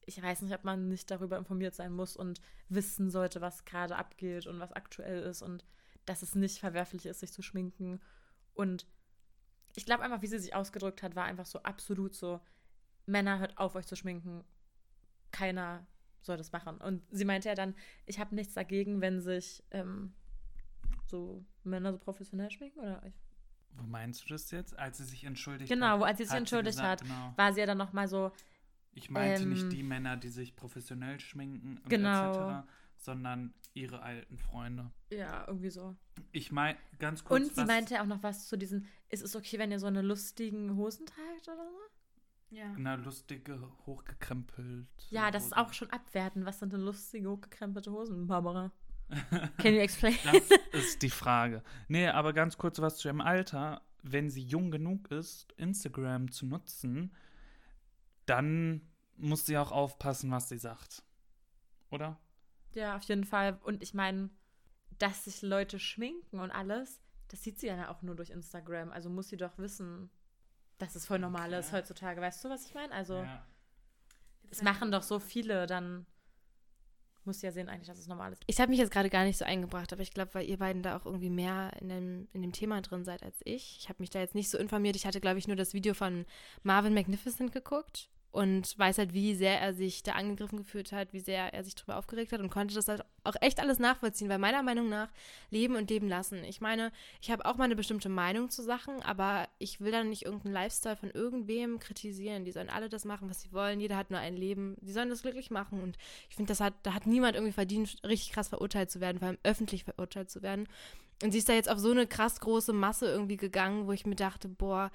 [0.08, 3.96] ich weiß nicht, ob man nicht darüber informiert sein muss und wissen sollte, was gerade
[3.98, 5.64] abgeht und was aktuell ist und
[6.06, 8.00] dass es nicht verwerflich ist, sich zu schminken.
[8.56, 8.88] Und
[9.76, 12.40] ich glaube einfach, wie sie sich ausgedrückt hat, war einfach so absolut so,
[13.06, 14.44] Männer, hört auf, euch zu schminken.
[15.32, 15.86] Keiner
[16.22, 16.78] soll das machen.
[16.78, 20.14] Und sie meinte ja dann, ich habe nichts dagegen, wenn sich ähm,
[21.06, 23.04] so Männer so professionell schminken, oder?
[23.06, 23.14] Ich,
[23.74, 24.78] Wo meinst du das jetzt?
[24.80, 26.00] Als sie sich entschuldigt Genau, hat?
[26.00, 27.34] wo- als sie sich entschuldigt gesagt, hat, Genau.
[27.36, 28.32] war sie ja dann nochmal so,
[28.98, 32.32] Ich meinte ähm, nicht die Männer, die sich professionell schminken und Genau.
[32.62, 34.89] etc., sondern ihre alten Freunde.
[35.12, 35.96] ja, irgendwie so.
[36.32, 37.42] Ich meine, ganz kurz.
[37.44, 39.80] Und sie was- meinte ja auch noch was zu diesen, ist es okay, wenn ihr
[39.80, 42.56] so eine lustigen Hosen tragt oder so?
[42.56, 42.74] Ja.
[42.77, 44.88] Na, lustige, hochgekrempelt.
[45.12, 45.60] Ja, das ist Hosen.
[45.66, 46.46] auch schon abwertend.
[46.46, 48.71] Was sind denn lustige, hochgekrempelte Hosen, Barbara?
[49.60, 50.15] Can you explain?
[50.24, 51.62] Das ist die Frage.
[51.88, 53.82] Nee, aber ganz kurz was zu ihrem Alter.
[54.02, 57.13] Wenn sie jung genug ist, Instagram zu nutzen,
[58.26, 58.82] dann
[59.17, 61.03] muss sie auch aufpassen, was sie sagt.
[61.91, 62.17] Oder?
[62.73, 63.60] Ja, auf jeden Fall.
[63.63, 64.30] Und ich meine,
[64.99, 66.99] dass sich Leute schminken und alles,
[67.30, 68.91] das sieht sie ja auch nur durch Instagram.
[68.91, 70.10] Also muss sie doch wissen,
[70.77, 71.77] dass es voll normal ist Okay.
[71.77, 72.21] heutzutage.
[72.21, 72.93] Weißt du, was ich meine?
[72.93, 73.43] Also, Ja.
[74.51, 76.06] es machen doch so viele, dann
[77.25, 78.41] muss sie ja sehen eigentlich, dass es normal ist.
[78.47, 80.82] Ich habe mich jetzt gerade gar nicht so eingebracht, aber ich glaube, weil ihr beiden
[80.84, 83.77] da auch irgendwie mehr in dem, in dem Thema drin seid als ich.
[83.80, 84.95] Ich habe mich da jetzt nicht so informiert.
[84.95, 86.25] Ich hatte, glaube ich, nur das Video von
[86.63, 91.19] Marvin Magnificent geguckt und weiß halt, wie sehr er sich da angegriffen gefühlt hat, wie
[91.19, 94.38] sehr er sich darüber aufgeregt hat und konnte das halt auch echt alles nachvollziehen, weil
[94.38, 95.10] meiner Meinung nach
[95.50, 96.43] leben und leben lassen.
[96.43, 100.10] Ich meine, ich habe auch mal eine bestimmte Meinung zu Sachen, aber ich will dann
[100.10, 102.45] nicht irgendeinen Lifestyle von irgendwem kritisieren.
[102.45, 103.80] Die sollen alle das machen, was sie wollen.
[103.80, 104.76] Jeder hat nur ein Leben.
[104.82, 105.97] Die sollen das glücklich machen und
[106.30, 109.30] ich finde, das hat, da hat niemand irgendwie verdient, richtig krass verurteilt zu werden, vor
[109.30, 110.67] allem öffentlich verurteilt zu werden.
[111.23, 114.06] Und sie ist da jetzt auf so eine krass große Masse irgendwie gegangen, wo ich
[114.06, 114.91] mir dachte, boah,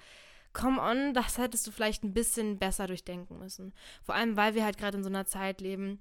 [0.53, 3.73] come on, das hättest du vielleicht ein bisschen besser durchdenken müssen.
[4.03, 6.01] Vor allem, weil wir halt gerade in so einer Zeit leben,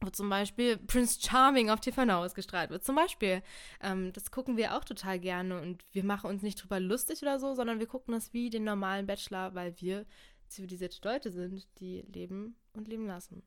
[0.00, 2.84] wo zum Beispiel Prince Charming auf TV Now ausgestrahlt wird.
[2.84, 3.42] Zum Beispiel.
[3.82, 7.38] Ähm, das gucken wir auch total gerne und wir machen uns nicht drüber lustig oder
[7.38, 10.06] so, sondern wir gucken das wie den normalen Bachelor, weil wir
[10.48, 13.42] zivilisierte Leute sind, die leben und leben lassen.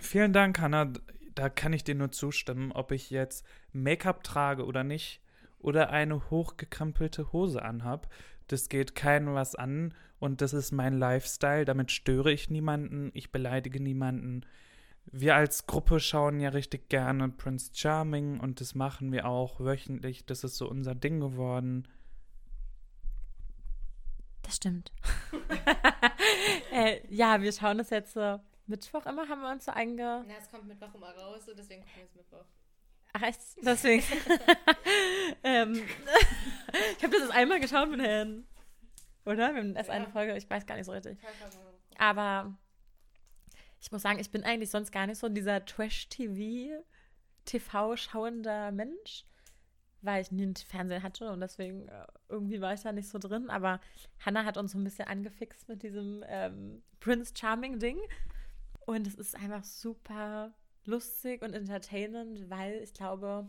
[0.00, 0.92] Vielen Dank, Hannah.
[1.34, 5.20] Da kann ich dir nur zustimmen, ob ich jetzt Make-up trage oder nicht
[5.58, 8.08] oder eine hochgekrempelte Hose anhab.
[8.50, 11.64] Das geht keinem was an und das ist mein Lifestyle.
[11.64, 14.44] Damit störe ich niemanden, ich beleidige niemanden.
[15.04, 20.26] Wir als Gruppe schauen ja richtig gerne Prince Charming und das machen wir auch wöchentlich.
[20.26, 21.86] Das ist so unser Ding geworden.
[24.42, 24.90] Das stimmt.
[26.72, 30.24] äh, ja, wir schauen das jetzt so Mittwoch immer, haben wir uns so einge...
[30.26, 32.46] Na, es kommt Mittwoch immer raus und deswegen gucken wir es Mittwoch.
[33.12, 33.40] Ach echt?
[33.62, 34.04] Deswegen.
[35.42, 35.74] ähm,
[36.96, 38.46] ich habe das jetzt einmal geschaut mit Herrn.
[39.24, 39.54] Oder?
[39.54, 40.10] Wir haben erst eine Ja.
[40.10, 41.18] Folge, ich weiß gar nicht so richtig.
[41.98, 42.56] Aber
[43.80, 46.82] ich muss sagen, ich bin eigentlich sonst gar nicht so dieser Trash-TV,
[47.44, 49.24] TV-schauender Mensch,
[50.02, 53.18] weil ich nie einen Fernseher hatte und deswegen äh, irgendwie war ich da nicht so
[53.18, 53.50] drin.
[53.50, 53.80] Aber
[54.24, 57.98] Hannah hat uns so ein bisschen angefixt mit diesem ähm, Prince Charming-Ding.
[58.86, 60.52] Und es ist einfach super
[60.84, 63.48] lustig und entertainend, weil ich glaube,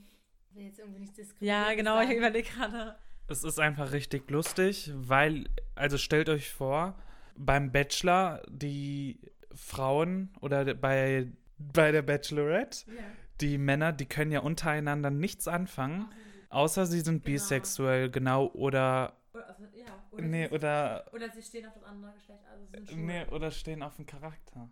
[0.50, 2.96] Ich will jetzt irgendwie nicht ja, genau, ich überlege gerade.
[3.28, 6.96] Es ist einfach richtig lustig, weil, also stellt euch vor,
[7.38, 9.20] beim Bachelor die
[9.54, 13.04] Frauen oder bei, bei der Bachelorette, Ja.
[13.40, 16.06] die Männer, die können ja untereinander nichts anfangen.
[16.50, 17.34] Außer sie sind Genau.
[17.36, 19.16] bisexuell, genau, oder.
[19.34, 21.06] Oder, also, ja, oder, Nee, sie, oder.
[21.14, 22.98] oder sie stehen auf das andere Geschlecht, also sind schwul.
[22.98, 24.70] Nee, oder stehen auf dem Charakter.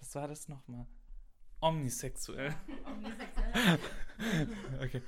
[0.00, 0.86] Was war das nochmal?
[1.64, 2.54] Omnisexuell.
[2.84, 3.78] Omnisexuell.
[4.82, 5.02] Okay.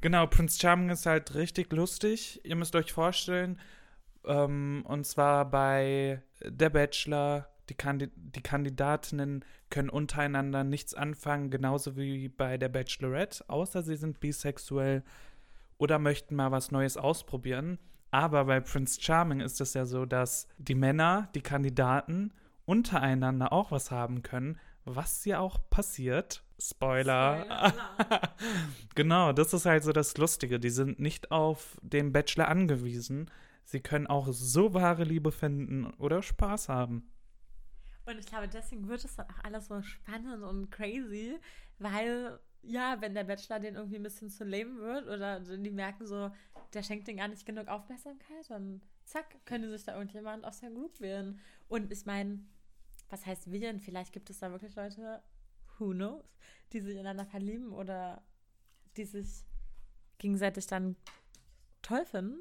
[0.00, 2.40] Genau, Prince Charming ist halt richtig lustig.
[2.44, 3.58] Ihr müsst euch vorstellen,
[4.24, 11.96] ähm, und zwar bei Der Bachelor, die, Kandi die Kandidatinnen können untereinander nichts anfangen, genauso
[11.96, 15.02] wie bei der Bachelorette, außer sie sind bisexuell
[15.78, 17.78] oder möchten mal was Neues ausprobieren.
[18.12, 22.32] Aber bei Prince Charming ist es ja so, dass die Männer, die Kandidaten,
[22.66, 26.44] untereinander auch was haben können, was ja auch passiert.
[26.58, 27.42] Spoiler.
[27.42, 28.20] Spoiler Alarm.
[28.94, 30.60] genau, das ist halt so das Lustige.
[30.60, 33.30] Die sind nicht auf den Bachelor angewiesen.
[33.64, 37.10] Sie können auch so wahre Liebe finden oder Spaß haben.
[38.06, 41.38] Und ich glaube, deswegen wird es dann auch alles so spannend und crazy,
[41.78, 46.06] weil, ja, wenn der Bachelor den irgendwie ein bisschen zu lame wird oder die merken
[46.06, 46.30] so,
[46.74, 50.70] der schenkt denen gar nicht genug Aufmerksamkeit, dann zack, können sich da irgendjemand aus der
[50.70, 51.40] Group wählen.
[51.68, 52.40] Und ich meine,
[53.10, 53.80] was heißt wählen?
[53.80, 55.22] Vielleicht gibt es da wirklich Leute,
[55.78, 56.24] who knows,
[56.72, 58.22] die sich ineinander verlieben oder
[58.96, 59.44] die sich
[60.18, 60.96] gegenseitig dann
[61.82, 62.38] toll finden.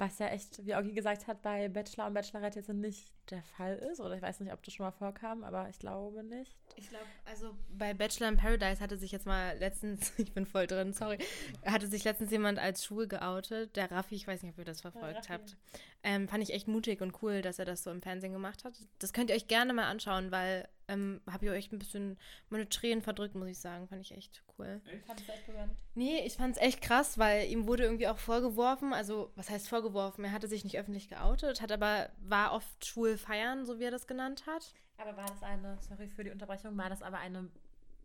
[0.00, 3.76] Was ja echt, wie Augi gesagt hat, bei Bachelor und Bachelorette jetzt nicht der Fall
[3.76, 4.00] ist.
[4.00, 6.56] Oder ich weiß nicht, ob das schon mal vorkam, aber ich glaube nicht.
[6.76, 10.66] Ich glaube, also bei Bachelor in Paradise hatte sich jetzt mal letztens, ich bin voll
[10.66, 11.18] drin, sorry,
[11.66, 13.76] hatte sich letztens jemand als schwul geoutet.
[13.76, 15.32] Der Raffi, ich weiß nicht, ob ihr das verfolgt Raffi.
[15.32, 15.56] habt.
[16.02, 18.72] Ähm, fand ich echt mutig und cool, dass er das so im Fernsehen gemacht hat.
[19.00, 22.68] Das könnt ihr euch gerne mal anschauen, weil ähm, habe ich euch ein bisschen meine
[22.68, 23.88] Tränen verdrückt, muss ich sagen.
[23.88, 24.80] Fand ich echt cool.
[25.06, 25.72] Fand ich echt berührend.
[25.94, 29.68] Nee, ich fand es echt krass, weil ihm wurde irgendwie auch vorgeworfen, also was heißt
[29.68, 30.24] vorgeworfen?
[30.24, 33.90] Er hatte sich nicht öffentlich geoutet, hat aber, war oft schwul feiern, so wie er
[33.90, 34.74] das genannt hat.
[34.98, 37.48] Aber war das eine, sorry für die Unterbrechung, war das aber eine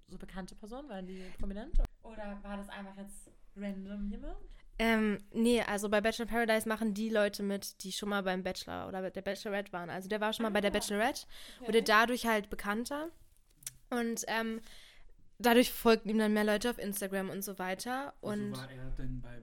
[0.07, 0.87] so bekannte Person?
[0.87, 1.77] War die prominent?
[2.03, 4.54] Oder war das einfach jetzt random jemand?
[4.77, 8.43] Ähm, nee, also bei Bachelor in Paradise machen die Leute mit, die schon mal beim
[8.43, 9.89] Bachelor oder der Bachelorette waren.
[9.89, 11.25] Also der war schon mal bei der Ah, Bachelorette,
[11.61, 13.09] wurde dadurch halt bekannter.
[13.89, 14.61] Und ähm,
[15.39, 18.13] dadurch folgten ihm dann mehr Leute auf Instagram und so weiter.
[18.19, 19.41] Und Wieso war er denn bei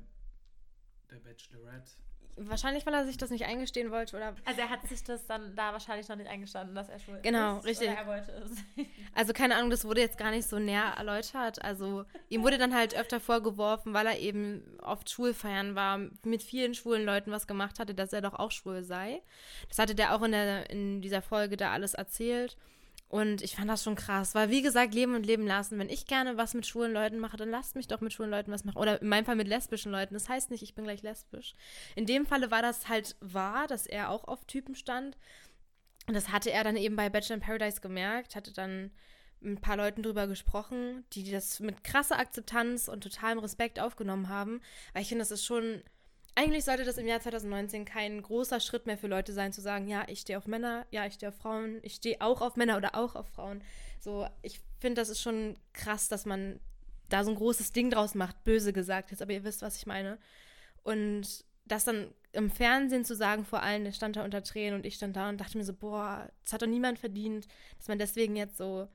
[1.11, 1.93] der Bachelorette?
[2.37, 5.55] Wahrscheinlich, weil er sich das nicht eingestehen wollte oder Also er hat sich das dann
[5.55, 7.65] da wahrscheinlich noch nicht eingestanden, dass er schwul Genau, ist.
[7.67, 7.89] richtig.
[7.89, 8.51] Oder er wollte es.
[9.15, 11.63] Also keine Ahnung, das wurde jetzt gar nicht so näher erläutert.
[11.63, 16.75] Also ihm wurde dann halt öfter vorgeworfen, weil er eben oft Schulfeiern war, mit vielen
[16.75, 19.21] schwulen Leuten was gemacht hatte, dass er doch auch schwul sei.
[19.69, 22.57] Das hatte der auch in, der, in dieser Folge da alles erzählt.
[23.13, 25.79] Und ich fand das schon krass, weil wie gesagt, leben und leben lassen.
[25.79, 28.51] Wenn ich gerne was mit schwulen Leuten mache, dann lasst mich doch mit schwulen Leuten
[28.51, 28.79] was machen.
[28.79, 30.15] Oder in meinem Fall mit lesbischen Leuten.
[30.15, 31.53] Das heißt nicht, ich bin gleich lesbisch.
[31.95, 35.19] In dem Falle war das halt wahr, dass er auch auf Typen stand.
[36.07, 38.91] Und das hatte er dann eben bei Bachelor in Paradise gemerkt, hatte dann
[39.41, 44.31] mit ein paar Leuten drüber gesprochen, die das mit krasser Akzeptanz und totalem Respekt aufgenommen
[44.31, 44.63] haben.
[44.95, 45.83] Weil ich finde, das ist schon.
[46.35, 49.87] Eigentlich sollte das im Jahr 2019 kein großer Schritt mehr für Leute sein, zu sagen,
[49.87, 52.79] ja, ich stehe auf Männer, ja, ich stehe auf Frauen, ich stehe auch auf Männer
[52.79, 53.63] oder auch auf Frauen.
[54.01, 56.59] So, ich finde, das ist schon krass, dass man
[57.11, 59.87] da so ein großes Ding draus macht, böse gesagt jetzt, aber ihr wisst, was ich
[59.87, 60.19] meine.
[60.83, 64.87] Und das dann im Fernsehen zu sagen vor allen, der stand da unter Tränen und
[64.87, 67.99] ich stand da und dachte mir so, boah, das hat doch niemand verdient, dass man
[67.99, 68.89] deswegen jetzt so.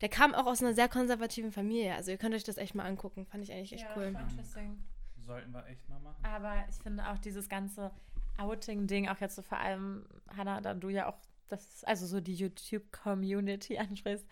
[0.00, 1.94] Der kam auch aus einer sehr konservativen Familie.
[1.94, 3.24] Also ihr könnt euch das echt mal angucken.
[3.24, 4.16] Fand ich eigentlich echt ja, cool.
[4.18, 4.82] interesting.
[5.26, 6.24] Sollten wir echt mal machen.
[6.24, 7.90] Aber ich finde auch dieses ganze
[8.38, 10.06] Outing-Ding, auch jetzt so vor allem,
[10.36, 14.26] Hannah, da du ja auch das, also so die YouTube-Community ansprichst,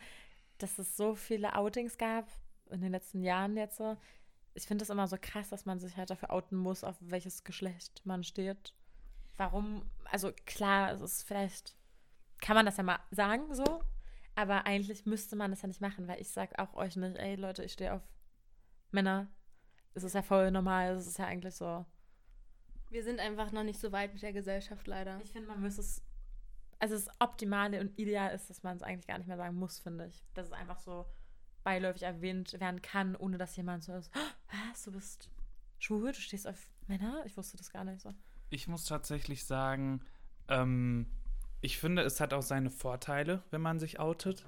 [0.59, 2.29] dass es so viele Outings gab
[2.71, 3.97] in den letzten Jahren jetzt so.
[4.55, 7.45] Ich finde es immer so krass, dass man sich halt dafür outen muss, auf welches
[7.45, 8.75] Geschlecht man steht.
[9.37, 11.77] Warum, also klar, es ist vielleicht,
[12.41, 13.83] kann man das ja mal sagen so,
[14.35, 17.37] aber eigentlich müsste man das ja nicht machen, weil ich sag auch euch nicht, ey
[17.37, 18.03] Leute, ich stehe auf
[18.91, 19.29] Männer.
[19.95, 21.85] Es ist ja voll normal, es ist ja eigentlich so.
[22.91, 25.21] Wir sind einfach noch nicht so weit mit der Gesellschaft, leider.
[25.23, 26.03] Ich finde, man müsste es,
[26.79, 29.79] also das Optimale und Ideal ist, dass man es eigentlich gar nicht mehr sagen muss,
[29.79, 30.25] finde ich.
[30.35, 31.07] Dass es einfach so
[31.63, 35.31] beiläufig erwähnt werden kann, ohne dass jemand so ist, "Oh, was, du bist
[35.79, 37.23] schwul, du stehst auf Männer?
[37.27, 38.13] Ich wusste das gar nicht so.
[38.49, 40.01] Ich muss tatsächlich sagen,
[40.49, 41.07] ähm,
[41.61, 44.47] ich finde, es hat auch seine Vorteile, wenn man sich outet.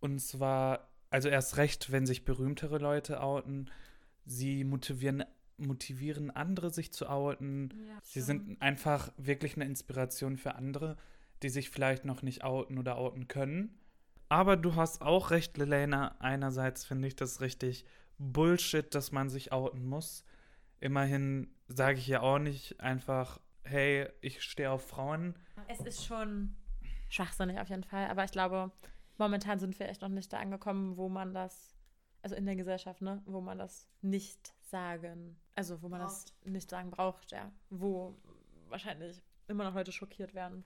[0.00, 3.70] Und zwar, also erst recht, wenn sich berühmtere Leute outen.
[4.28, 5.24] Sie motivieren,
[5.56, 7.72] motivieren andere, sich zu outen.
[8.02, 10.96] Sie sind einfach wirklich eine Inspiration für andere,
[11.42, 13.78] die sich vielleicht noch nicht outen oder outen können.
[14.28, 16.14] Aber du hast auch recht, Lelena.
[16.18, 17.86] Einerseits finde ich das richtig
[18.18, 20.24] Bullshit, dass man sich outen muss.
[20.80, 25.34] Immerhin sage ich ja auch nicht einfach, hey, ich stehe auf Frauen.
[25.68, 26.54] Es ist schon
[27.08, 28.70] schwachsinnig auf jeden Fall, aber ich glaube,
[29.16, 31.77] momentan sind wir echt noch nicht da angekommen, wo man das
[32.22, 36.12] also in der Gesellschaft, ne, wo man das nicht sagen, also wo man braucht.
[36.12, 38.14] das nicht sagen braucht, ja, wo
[38.68, 40.64] wahrscheinlich immer noch Leute schockiert werden.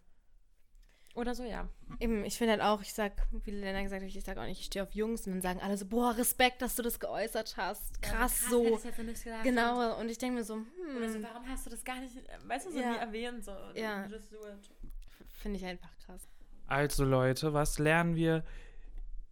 [1.15, 1.69] Oder so, ja.
[2.01, 3.13] Eben, ich finde halt auch, ich sag,
[3.45, 5.61] wie Lena gesagt hat, ich sag auch nicht, ich stehe auf Jungs und dann sagen
[5.61, 8.01] alle so, boah, Respekt, dass du das geäußert hast.
[8.01, 8.65] Krass, ja, krass so.
[8.65, 10.97] Jetzt gesagt, genau, und ich denke mir so, hm.
[10.97, 12.93] Oder so, warum hast du das gar nicht, weißt du, so ja.
[12.93, 13.45] nie erwähnt?
[13.45, 14.09] So, ja.
[15.43, 16.27] Finde ich einfach krass.
[16.67, 18.43] Also Leute, was lernen wir?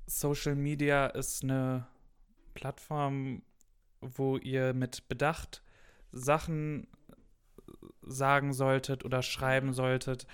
[0.07, 1.87] Social Media ist eine
[2.55, 3.43] Plattform,
[4.01, 5.63] wo ihr mit Bedacht
[6.13, 6.87] Sachen
[8.03, 10.27] sagen solltet oder schreiben solltet.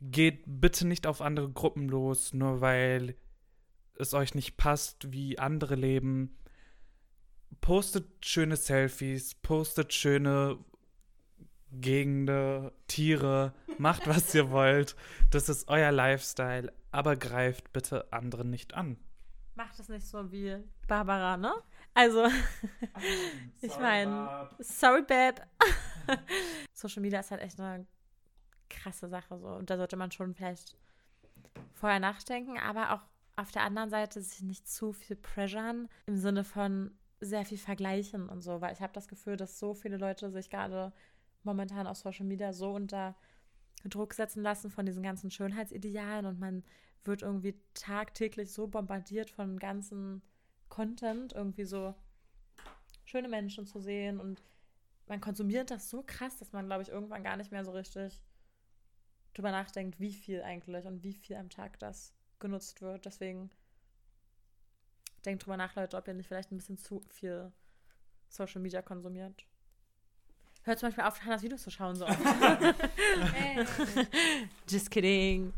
[0.00, 3.16] Geht bitte nicht auf andere Gruppen los, nur weil
[3.98, 6.36] es euch nicht passt, wie andere leben.
[7.60, 10.58] Postet schöne Selfies, postet schöne
[11.72, 14.96] Gegenden, Tiere, macht was ihr wollt.
[15.30, 18.98] Das ist euer Lifestyle, aber greift bitte andere nicht an.
[19.56, 21.52] Macht es nicht so wie Barbara, ne?
[21.94, 22.26] Also,
[23.62, 25.42] ich meine, sorry, Babe.
[26.72, 27.86] Social Media ist halt echt eine
[28.68, 29.48] krasse Sache so.
[29.48, 30.76] Und da sollte man schon vielleicht
[31.72, 33.02] vorher nachdenken, aber auch
[33.36, 36.90] auf der anderen Seite sich nicht zu viel pressuren im Sinne von
[37.20, 40.50] sehr viel vergleichen und so, weil ich habe das Gefühl, dass so viele Leute sich
[40.50, 40.92] gerade
[41.44, 43.14] momentan auf Social Media so unter
[43.84, 46.64] Druck setzen lassen von diesen ganzen Schönheitsidealen und man
[47.06, 50.22] wird irgendwie tagtäglich so bombardiert von ganzen
[50.68, 51.94] Content, irgendwie so
[53.04, 54.42] schöne Menschen zu sehen und
[55.06, 58.20] man konsumiert das so krass, dass man, glaube ich, irgendwann gar nicht mehr so richtig
[59.34, 63.04] drüber nachdenkt, wie viel eigentlich und wie viel am Tag das genutzt wird.
[63.04, 63.50] Deswegen
[65.24, 67.52] denkt drüber nach, Leute, ob ihr nicht vielleicht ein bisschen zu viel
[68.28, 69.46] Social Media konsumiert.
[70.62, 72.06] Hört zum Beispiel auf, Hannas Videos zu schauen so.
[74.68, 75.52] Just kidding.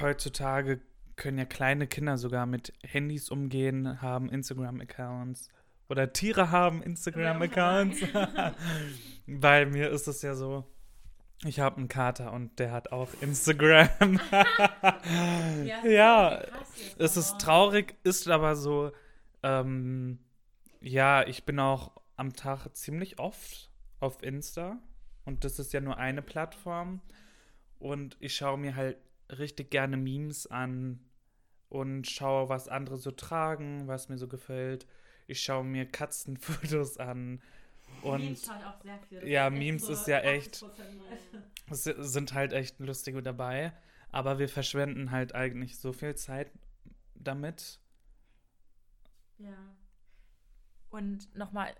[0.00, 0.80] Heutzutage
[1.16, 5.48] können ja kleine Kinder sogar mit Handys umgehen, haben Instagram-Accounts.
[5.88, 8.02] Oder Tiere haben Instagram-Accounts.
[9.26, 10.64] Weil mir ist es ja so,
[11.44, 14.20] ich habe einen Kater und der hat auch Instagram.
[15.64, 16.42] ja, ja
[16.98, 18.92] es ist traurig, ist aber so.
[19.42, 20.18] Ähm,
[20.80, 23.70] ja, ich bin auch am Tag ziemlich oft
[24.00, 24.78] auf Insta
[25.24, 27.00] und das ist ja nur eine Plattform
[27.78, 28.96] und ich schaue mir halt
[29.30, 31.00] richtig gerne Memes an
[31.68, 34.86] und schaue, was andere so tragen, was mir so gefällt.
[35.26, 37.40] Ich schaue mir Katzenfotos an
[38.02, 39.28] und Memes ich auch sehr viel.
[39.28, 40.64] ja, Memes ist ja echt.
[41.68, 43.72] Es sind halt echt lustige dabei.
[44.10, 46.50] Aber wir verschwenden halt eigentlich so viel Zeit
[47.14, 47.80] damit.
[49.38, 49.76] Ja.
[50.88, 51.74] Und nochmal,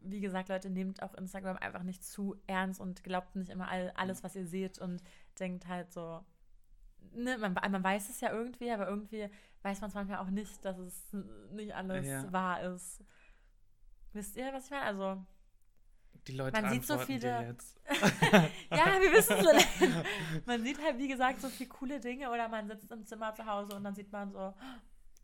[0.00, 3.90] wie gesagt, Leute, nehmt auch Instagram einfach nicht zu ernst und glaubt nicht immer all,
[3.96, 5.02] alles, was ihr seht und
[5.38, 6.24] denkt halt so,
[7.12, 9.28] ne, man, man weiß es ja irgendwie, aber irgendwie
[9.62, 11.12] weiß man es manchmal auch nicht, dass es
[11.52, 12.32] nicht alles ja.
[12.32, 13.02] wahr ist.
[14.12, 14.84] Wisst ihr, was ich meine?
[14.84, 15.24] Also,
[16.26, 17.42] die Leute man sieht so viele.
[17.42, 17.80] Jetzt.
[18.70, 20.46] ja, wir wissen es.
[20.46, 23.46] man sieht halt, wie gesagt, so viele coole Dinge oder man sitzt im Zimmer zu
[23.46, 24.54] Hause und dann sieht man so,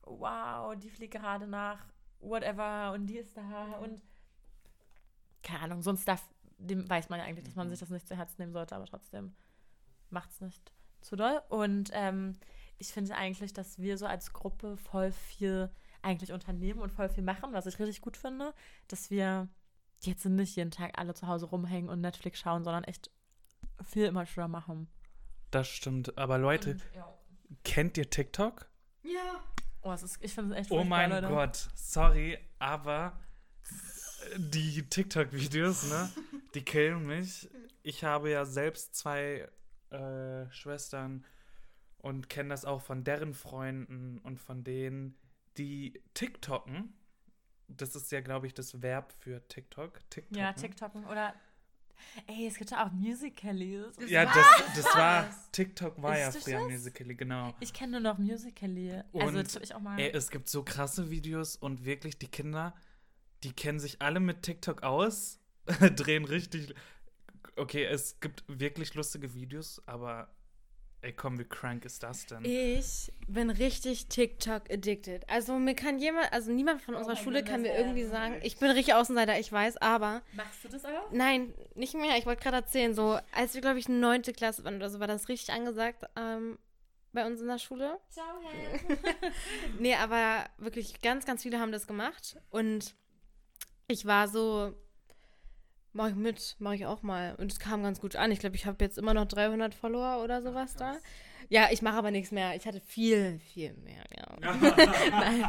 [0.03, 1.87] wow, die fliegt gerade nach
[2.21, 4.03] whatever und die ist da und
[5.43, 8.09] keine Ahnung, so ein Stuff, dem weiß man ja eigentlich, dass man sich das nicht
[8.09, 9.35] zu Herzen nehmen sollte, aber trotzdem
[10.11, 11.41] macht es nicht zu doll.
[11.49, 12.37] Und ähm,
[12.79, 15.71] ich finde eigentlich, dass wir so als Gruppe voll viel
[16.03, 18.55] eigentlich unternehmen und voll viel machen, was ich richtig gut finde,
[18.87, 19.49] dass wir
[20.01, 23.11] jetzt nicht jeden Tag alle zu Hause rumhängen und Netflix schauen, sondern echt
[23.85, 24.89] viel immer schwer machen.
[25.51, 26.17] Das stimmt.
[26.17, 27.19] Aber Leute, und, ja.
[27.65, 28.69] kennt ihr TikTok?
[29.03, 29.43] Ja.
[29.83, 31.29] Oh, ist, ich finde es echt Oh mein Leute.
[31.29, 33.19] Gott, sorry, aber
[34.37, 36.11] die TikTok-Videos, ne,
[36.55, 37.49] die killen mich.
[37.83, 39.49] Ich habe ja selbst zwei
[39.91, 41.25] äh, Schwestern
[41.99, 45.17] und kenne das auch von deren Freunden und von denen,
[45.57, 46.95] die TikToken
[47.69, 50.01] das ist ja, glaube ich, das Verb für TikTok.
[50.11, 51.35] TikTok ja, TikToken oder.
[52.27, 53.85] Ey, es gibt ja auch Musical.ly.
[54.07, 54.47] Ja, das,
[54.77, 55.29] das war.
[55.53, 57.55] TikTok war ja früher Musical.ly, genau.
[57.61, 59.03] Ich kenne nur noch Musical.ly.
[59.13, 59.99] Also, das ich auch mal.
[59.99, 62.75] Ey, es gibt so krasse Videos und wirklich die Kinder,
[63.43, 65.41] die kennen sich alle mit TikTok aus,
[65.97, 66.75] drehen richtig.
[67.59, 70.29] Okay, es gibt wirklich lustige Videos, aber
[71.01, 72.45] Ey, komm, wie crank ist das denn?
[72.45, 75.29] Ich bin richtig TikTok-addicted.
[75.31, 78.59] Also mir kann jemand, also niemand von oh unserer Schule kann mir irgendwie sagen, ich
[78.59, 80.23] bin richtig Außenseiter, ich weiß, aber...
[80.33, 81.13] Machst du das auch?
[81.13, 82.19] Nein, nicht mehr.
[82.19, 85.07] Ich wollte gerade erzählen, so als wir, glaube ich, neunte Klasse waren oder so, war
[85.07, 86.59] das richtig angesagt ähm,
[87.13, 88.01] bei uns in der Schule.
[88.11, 88.99] Ciao, hey.
[89.79, 92.97] nee, aber wirklich ganz, ganz viele haben das gemacht und
[93.87, 94.75] ich war so
[95.93, 97.35] Mach ich mit, mache ich auch mal.
[97.37, 98.31] Und es kam ganz gut an.
[98.31, 100.97] Ich glaube, ich habe jetzt immer noch 300 Follower oder sowas da.
[101.51, 102.55] Ja, ich mache aber nichts mehr.
[102.57, 104.53] Ich hatte viel, viel mehr, ja.
[105.11, 105.45] Nein.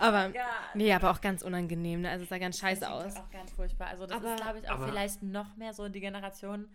[0.00, 0.32] Aber,
[0.74, 2.00] nee, aber auch ganz unangenehm.
[2.00, 2.10] Ne?
[2.10, 3.14] Also es sah ganz scheiße aus.
[3.16, 3.88] auch ganz furchtbar.
[3.88, 6.66] Also das Aber- ist, glaube ich, auch Aber- vielleicht noch mehr so die Generation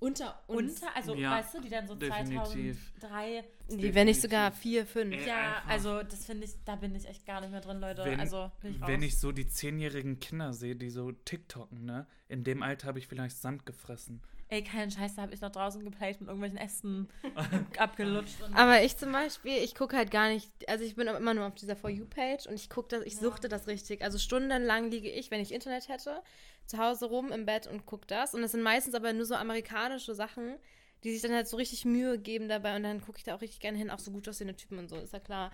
[0.00, 0.80] Unter uns.
[0.80, 2.92] unter, also Ja, weißt du, die dann so definitiv.
[2.98, 3.44] 2003.
[3.68, 5.14] Die, wenn nicht sogar vier, fünf.
[5.14, 5.68] Äh, Ja, einfach.
[5.68, 8.04] also das finde ich, da bin ich echt gar nicht mehr drin, Leute.
[8.04, 12.06] Wenn, also ich wenn ich so die zehnjährigen Kinder sehe, die so TikToken, ne?
[12.28, 14.22] In dem Alter habe ich vielleicht Sand gefressen.
[14.52, 17.08] Ey, keinen Scheiß, da habe ich noch draußen geplayt mit irgendwelchen Ästen
[17.78, 18.42] abgelutscht.
[18.42, 21.46] Und Aber ich zum Beispiel, ich gucke halt gar nicht, also ich bin immer nur
[21.46, 24.02] auf dieser For You-Page und ich gucke das, ich suchte das richtig.
[24.02, 26.20] Also stundenlang liege ich, wenn ich Internet hätte,
[26.66, 28.34] zu Hause rum im Bett und gucke das.
[28.34, 30.56] Und das sind meistens aber nur so amerikanische Sachen,
[31.04, 33.42] die sich dann halt so richtig Mühe geben dabei und dann gucke ich da auch
[33.42, 35.52] richtig gerne hin, auch so gut aussehende Typen und so, ist ja klar.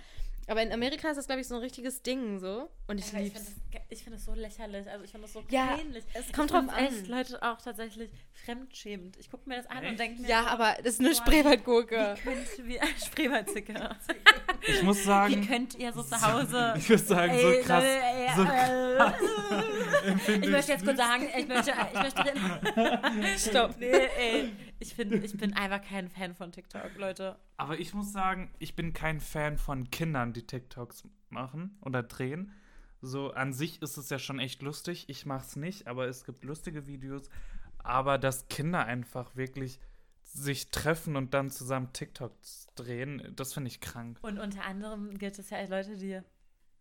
[0.49, 2.71] Aber in Amerika ist das, glaube ich, so ein richtiges Ding so.
[2.87, 3.41] Und ich ich lieb's.
[3.41, 4.89] finde das, ich find so lächerlich.
[4.89, 6.05] Also ich finde das so Ja, peinlich.
[6.15, 6.85] es Ich kommt drauf an.
[6.87, 8.11] echt Leute auch tatsächlich
[8.45, 9.17] fremdschämend.
[9.19, 9.99] Ich gucke mir das an und Echt?
[9.99, 12.15] denke mir, Ja, aber das ist eine Spreewaldgurke.
[12.17, 13.75] Wie könnt wir Spreewaldzicke.
[14.69, 16.75] Ich muss Wie sagen, könnt ihr so zu Hause.
[16.79, 17.85] ich muss sagen, so Ey, krass.
[17.85, 18.43] Leute, ey, so
[20.05, 23.39] äh, empfinde Ich möchte jetzt kurz sagen, ich möchte, ich möchte reden.
[23.39, 23.77] Stopp.
[23.79, 24.53] Nee, ey.
[24.79, 27.37] Ich bin, ich bin einfach kein Fan von TikTok, Leute.
[27.57, 32.53] Aber ich muss sagen, ich bin kein Fan von Kindern, die TikToks machen oder drehen.
[33.03, 35.09] So an sich ist es ja schon echt lustig.
[35.09, 37.29] Ich mach's nicht, aber es gibt lustige Videos.
[37.79, 39.79] Aber dass Kinder einfach wirklich
[40.23, 44.19] sich treffen und dann zusammen TikToks drehen, das finde ich krank.
[44.23, 46.21] Und unter anderem gibt es ja Leute, die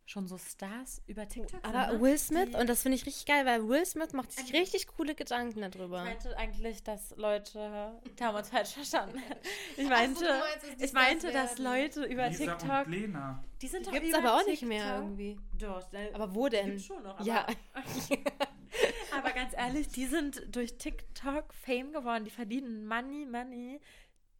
[0.08, 1.66] schon so Stars über TikTok sind.
[1.76, 2.00] Aber?
[2.00, 5.16] Will Smith, und das finde ich richtig geil, weil Will Smith macht sich richtig coole
[5.16, 6.00] Gedanken darüber.
[6.04, 9.22] Ich meinte eigentlich, dass Leute, da haben uns falsch verstanden.
[9.78, 11.58] Ich meinte, du meinst, ich meinte, dass.
[11.58, 13.44] Leute über Lisa TikTok, und Lena.
[13.62, 14.70] die sind Die doch gibt's aber auch nicht TikTok.
[14.70, 15.38] mehr irgendwie.
[15.58, 16.68] Doch, Aber wo denn?
[16.68, 17.16] gibt's schon noch.
[17.20, 17.46] Aber, Ja.
[19.18, 22.26] aber ganz ehrlich, die sind durch TikTok Fame geworden.
[22.26, 23.80] Die verdienen Money, Money.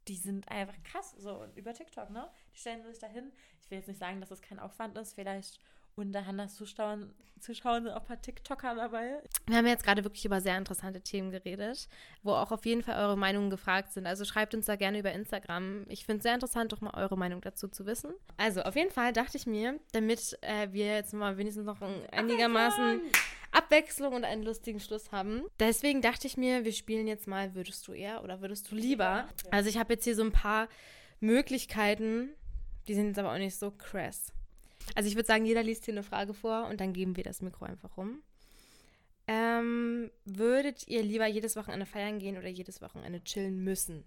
[0.08, 2.30] Die sind einfach krass so und über TikTok, ne?
[2.54, 3.32] Die stellen sich dahin.
[3.62, 5.14] Ich will jetzt nicht sagen, dass es kein Aufwand ist.
[5.14, 5.60] Vielleicht
[5.96, 9.22] unter Hannas Zuschauern, Zuschauern sind auch ein paar TikToker dabei.
[9.48, 11.88] Wir haben jetzt gerade wirklich über sehr interessante Themen geredet,
[12.24, 14.06] wo auch auf jeden Fall eure Meinungen gefragt sind.
[14.06, 15.86] Also schreibt uns da gerne über Instagram.
[15.88, 18.14] Ich finde es sehr interessant, doch mal eure Meinung dazu zu wissen.
[18.38, 22.06] Also auf jeden Fall dachte ich mir, damit äh, wir jetzt mal wenigstens noch ein
[22.12, 23.02] einigermaßen
[23.56, 25.44] Abwechslung und einen lustigen Schluss haben.
[25.60, 29.28] Deswegen dachte ich mir, wir spielen jetzt mal Würdest du eher oder würdest du lieber?
[29.52, 30.68] Also ich habe jetzt hier so ein paar
[31.20, 32.30] Möglichkeiten,
[32.88, 34.34] die sind jetzt aber auch nicht so krass.
[34.94, 37.42] Also ich würde sagen, jeder liest hier eine Frage vor und dann geben wir das
[37.42, 38.22] Mikro einfach rum.
[39.28, 44.04] Ähm, würdet ihr lieber jedes Wochenende feiern gehen oder jedes Wochenende chillen müssen?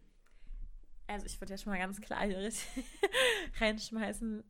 [1.08, 2.38] Also ich würde ja schon mal ganz klar hier
[3.61, 4.44] reinschmeißen.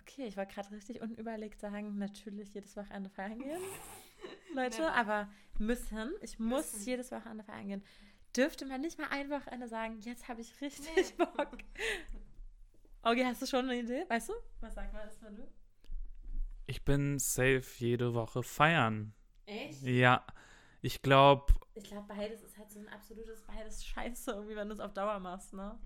[0.00, 3.60] Okay, ich wollte gerade richtig unüberlegt sagen, natürlich jedes Wochenende feiern gehen.
[4.54, 6.84] Leute, aber müssen, ich muss Müssen.
[6.86, 7.84] jedes Wochenende feiern gehen.
[8.36, 11.58] Dürfte man nicht mal ein Wochenende sagen, jetzt habe ich richtig Bock.
[13.02, 14.04] Augi, hast du schon eine Idee?
[14.08, 14.32] Weißt du?
[14.60, 15.42] Was sag mal, erstmal du?
[16.66, 19.14] Ich bin safe jede Woche feiern.
[19.46, 19.82] Echt?
[19.82, 20.24] Ja,
[20.82, 24.74] ich glaube, Ich glaube, beides ist halt so ein absolutes beides Scheiße, irgendwie, wenn du
[24.74, 25.78] es auf Dauer machst, ne?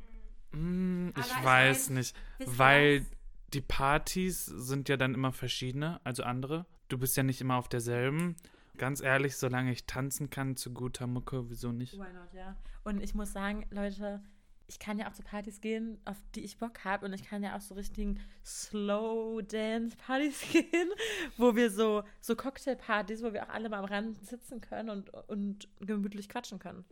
[0.53, 3.11] mm, Aber ich ich weiß mein, nicht, weil was?
[3.55, 6.67] Die Partys sind ja dann immer verschiedene, also andere.
[6.89, 8.37] Du bist ja nicht immer auf derselben.
[8.79, 11.95] Ganz ehrlich, solange ich tanzen kann zu guter Mucke, wieso nicht?
[11.95, 12.57] Why not, ja.
[12.85, 14.23] Und ich muss sagen, Leute,
[14.67, 17.05] ich kann ja auch zu Partys gehen, auf die ich Bock habe.
[17.05, 20.91] Und ich kann ja auch so richtigen Slow-Dance-Partys gehen,
[21.37, 25.11] wo wir so, so Cocktailpartys, wo wir auch alle mal am Rand sitzen können und,
[25.29, 26.85] und gemütlich quatschen können.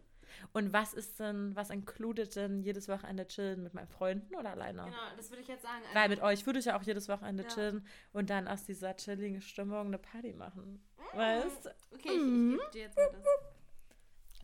[0.52, 4.84] Und was ist denn, was includet denn jedes Wochenende chillen mit meinen Freunden oder alleine?
[4.84, 5.82] Genau, das würde ich jetzt sagen.
[5.92, 7.48] Weil mit euch würde ich ja auch jedes Wochenende Ja.
[7.48, 10.82] chillen und dann aus dieser chilligen Stimmung eine Party machen.
[11.14, 11.70] Weißt du?
[11.94, 13.24] Okay, ich, ich gebe dir jetzt mal das.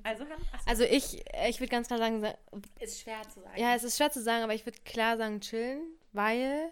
[0.03, 0.25] Also.
[0.67, 2.35] Also ich, ich würde ganz klar sagen, sa-
[2.81, 3.59] ist schwer zu sagen.
[3.61, 6.71] ja, es ist schwer zu sagen, aber ich würde klar sagen chillen, weil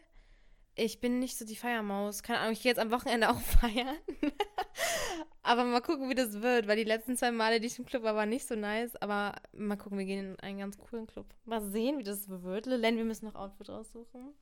[0.77, 2.23] ich bin nicht so die Feiermaus.
[2.23, 3.97] Keine Ahnung, ich gehe jetzt am Wochenende auch feiern.
[5.43, 8.03] aber mal gucken, wie das wird, weil die letzten zwei Male, die ich im Club
[8.03, 8.97] war, waren nicht so nice.
[8.97, 11.27] Aber mal gucken, wir gehen in einen ganz coolen Club.
[11.45, 12.67] Mal sehen, wie das wird.
[12.67, 14.35] Len, wir müssen noch Outfit aussuchen.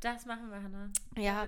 [0.00, 0.90] Das machen wir, Hannah.
[1.18, 1.46] Ja,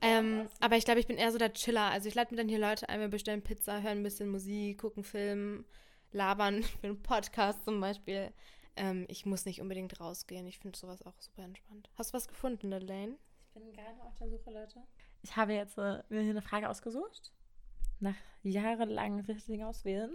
[0.00, 1.90] Ähm, aber ich glaube, ich bin eher so der Chiller.
[1.90, 4.78] Also ich lade mir dann hier Leute ein, wir bestellen Pizza, hören ein bisschen Musik,
[4.80, 5.64] gucken Film,
[6.12, 8.32] labern für einen Podcast zum Beispiel.
[8.76, 10.46] Ähm, ich muss nicht unbedingt rausgehen.
[10.46, 11.90] Ich finde sowas auch super entspannt.
[11.96, 13.16] Hast du was gefunden, Elaine?
[13.48, 14.82] Ich bin gerade auf der Suche, Leute.
[15.22, 17.32] Ich habe jetzt äh, mir hier eine Frage ausgesucht.
[18.00, 20.10] Nach jahrelang richtigen Auswählen.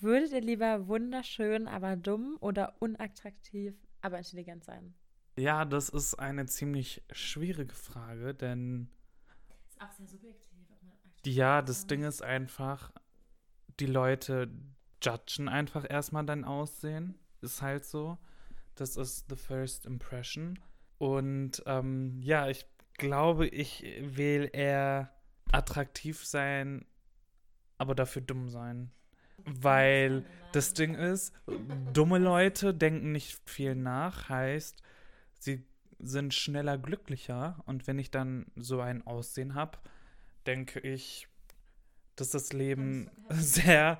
[0.00, 4.94] Würdet ihr lieber wunderschön, aber dumm oder unattraktiv, aber intelligent sein?
[5.36, 8.88] Ja, das ist eine ziemlich schwierige Frage, denn
[9.68, 10.44] Ist auch sehr subjektiv.
[11.24, 12.92] Ja, das Ding ist einfach,
[13.80, 14.50] die Leute
[15.02, 17.18] judgen einfach erstmal dein Aussehen.
[17.40, 18.18] Ist halt so.
[18.74, 20.58] Das ist The First Impression.
[21.04, 25.12] Und ähm, ja, ich glaube, ich will eher
[25.52, 26.86] attraktiv sein,
[27.76, 28.90] aber dafür dumm sein.
[29.44, 31.34] Weil das Ding ist,
[31.92, 34.82] dumme Leute denken nicht viel nach, heißt,
[35.38, 35.66] sie
[35.98, 37.62] sind schneller glücklicher.
[37.66, 39.76] Und wenn ich dann so ein Aussehen habe,
[40.46, 41.28] denke ich,
[42.16, 43.98] dass das Leben sehr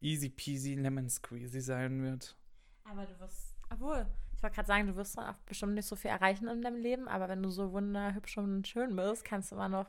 [0.00, 2.36] easy peasy lemon squeezy sein wird.
[2.82, 4.08] Aber du wirst, obwohl,
[4.42, 7.06] ich wollte gerade sagen, du wirst auch bestimmt nicht so viel erreichen in deinem Leben,
[7.06, 9.86] aber wenn du so wunderhübsch und schön bist, kannst du immer noch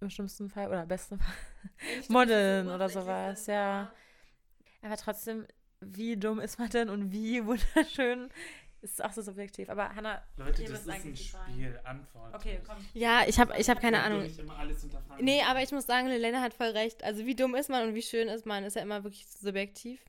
[0.00, 1.34] im schlimmsten Fall oder besten Fall
[2.08, 3.92] modeln oder sowas, ja.
[4.80, 5.46] Aber trotzdem,
[5.80, 8.30] wie dumm ist man denn und wie wunderschön
[8.80, 9.68] ist auch so subjektiv.
[9.68, 11.78] Aber Hannah, Leute, das ist ein Spiel.
[11.84, 12.34] Antwort.
[12.34, 12.78] Okay, komm.
[12.94, 14.22] Ja, ich habe ich hab keine Ahnung.
[14.22, 14.86] Nicht immer alles.
[15.18, 17.04] Nee, aber ich muss sagen, Lena hat voll recht.
[17.04, 20.00] Also wie dumm ist man und wie schön ist man, ist ja immer wirklich subjektiv.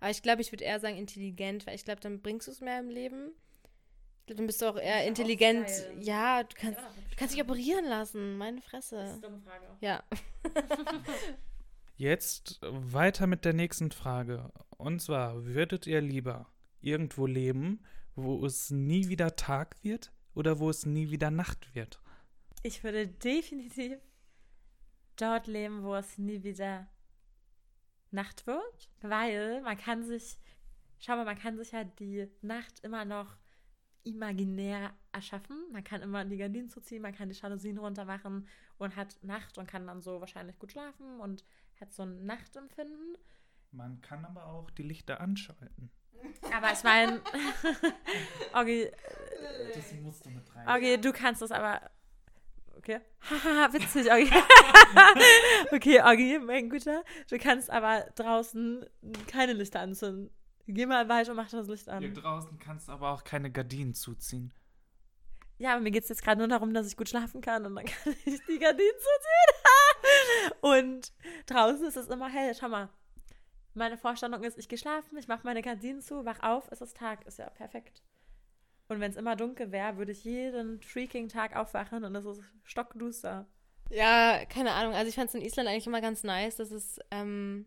[0.00, 2.60] Aber ich glaube, ich würde eher sagen intelligent, weil ich glaube, dann bringst du es
[2.60, 3.32] mehr im Leben.
[4.20, 5.66] Ich glaube, dann bist du auch eher auch intelligent.
[5.66, 5.96] geil.
[6.00, 8.36] Ja, du kannst, du kannst dich operieren lassen.
[8.38, 8.98] Meine Das ist Fresse.
[9.00, 9.66] eine dumme Frage.
[9.80, 10.02] Ja.
[11.96, 14.50] Jetzt weiter mit der nächsten Frage.
[14.78, 17.84] Und zwar, würdet ihr lieber irgendwo leben,
[18.14, 22.00] wo es nie wieder Tag wird oder wo es nie wieder Nacht wird?
[22.62, 23.98] Ich würde definitiv
[25.16, 26.88] dort leben, wo es nie wieder
[28.10, 30.38] Nacht wird, weil man kann sich,
[30.98, 33.36] schau mal, man kann sich ja die Nacht immer noch
[34.02, 35.56] imaginär erschaffen.
[35.72, 38.48] Man kann immer die Gardinen zuziehen, man kann die Jalousien runter machen
[38.78, 41.44] und hat Nacht und kann dann so wahrscheinlich gut schlafen und
[41.80, 43.16] hat so ein Nachtempfinden.
[43.72, 45.90] Man kann aber auch die Lichter anschalten.
[46.52, 47.22] Aber ich meine,
[48.54, 48.90] Oggi,
[49.74, 50.68] Das musst du mit rein.
[50.68, 51.90] Okay, du kannst das aber.
[52.80, 52.98] Okay.
[53.28, 54.32] Haha, witzig, Oggi.
[55.70, 57.04] okay, Oggi, mein Guter.
[57.28, 58.86] Du kannst aber draußen
[59.26, 60.30] keine Lichter anzünden.
[60.66, 62.14] Geh mal weiter und mach das Licht Hier an.
[62.14, 64.50] draußen kannst du aber auch keine Gardinen zuziehen.
[65.58, 67.76] Ja, aber mir geht es jetzt gerade nur darum, dass ich gut schlafen kann und
[67.76, 70.52] dann kann ich die Gardinen zuziehen.
[70.62, 71.12] und
[71.44, 72.54] draußen ist es immer hell.
[72.58, 72.88] Schau mal.
[73.74, 76.96] Meine Vorstellung ist, ich gehe schlafen, ich mache meine Gardinen zu, wach auf, es ist
[76.96, 78.02] Tag, ist ja perfekt.
[78.90, 82.42] Und wenn es immer dunkel wäre, würde ich jeden freaking Tag aufwachen und es ist
[82.64, 83.46] stockduster.
[83.88, 84.94] Ja, keine Ahnung.
[84.94, 87.66] Also ich fand es in Island eigentlich immer ganz nice, dass es ähm,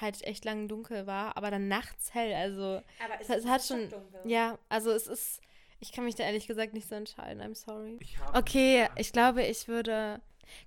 [0.00, 2.32] halt echt lang dunkel war, aber dann nachts hell.
[2.32, 3.92] Also Aber es, es hat schon.
[4.24, 5.40] Ja, also es ist.
[5.80, 7.42] Ich kann mich da ehrlich gesagt nicht so entscheiden.
[7.42, 7.98] I'm sorry.
[8.00, 10.20] Ich Okay, ich glaube, ich würde.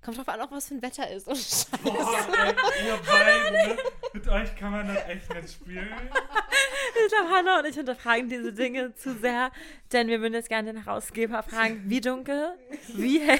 [0.04, 1.26] Kommt drauf an, auch was für ein Wetter ist.
[1.26, 1.68] Und Scheiße.
[1.82, 3.78] Boah, ey, ihr beiden, ne?
[4.12, 5.88] Mit euch kann man das echt nicht spielen.
[7.06, 9.52] Ich glaube, Hannah und ich hinterfragen diese Dinge zu sehr,
[9.92, 12.56] denn wir würden jetzt gerne den Herausgeber fragen, wie dunkel,
[12.88, 13.38] wie hell.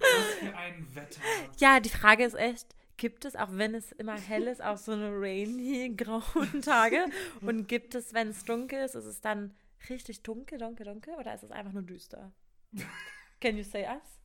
[0.00, 1.20] Was für ein Wetter.
[1.58, 2.66] Ja, die Frage ist echt,
[2.98, 7.06] gibt es, auch wenn es immer hell ist, auch so eine rainy, grauen Tage?
[7.40, 9.54] Und gibt es, wenn es dunkel ist, ist es dann
[9.88, 11.14] richtig dunkel, dunkel, dunkel?
[11.14, 12.32] Oder ist es einfach nur düster?
[13.40, 14.20] Can you say us?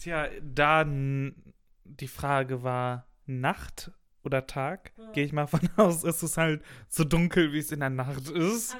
[0.00, 3.92] Tja, da die Frage war Nacht
[4.24, 5.10] oder Tag, Ja.
[5.12, 8.28] gehe ich mal von aus, ist es halt so dunkel, wie es in der Nacht
[8.30, 8.76] ist.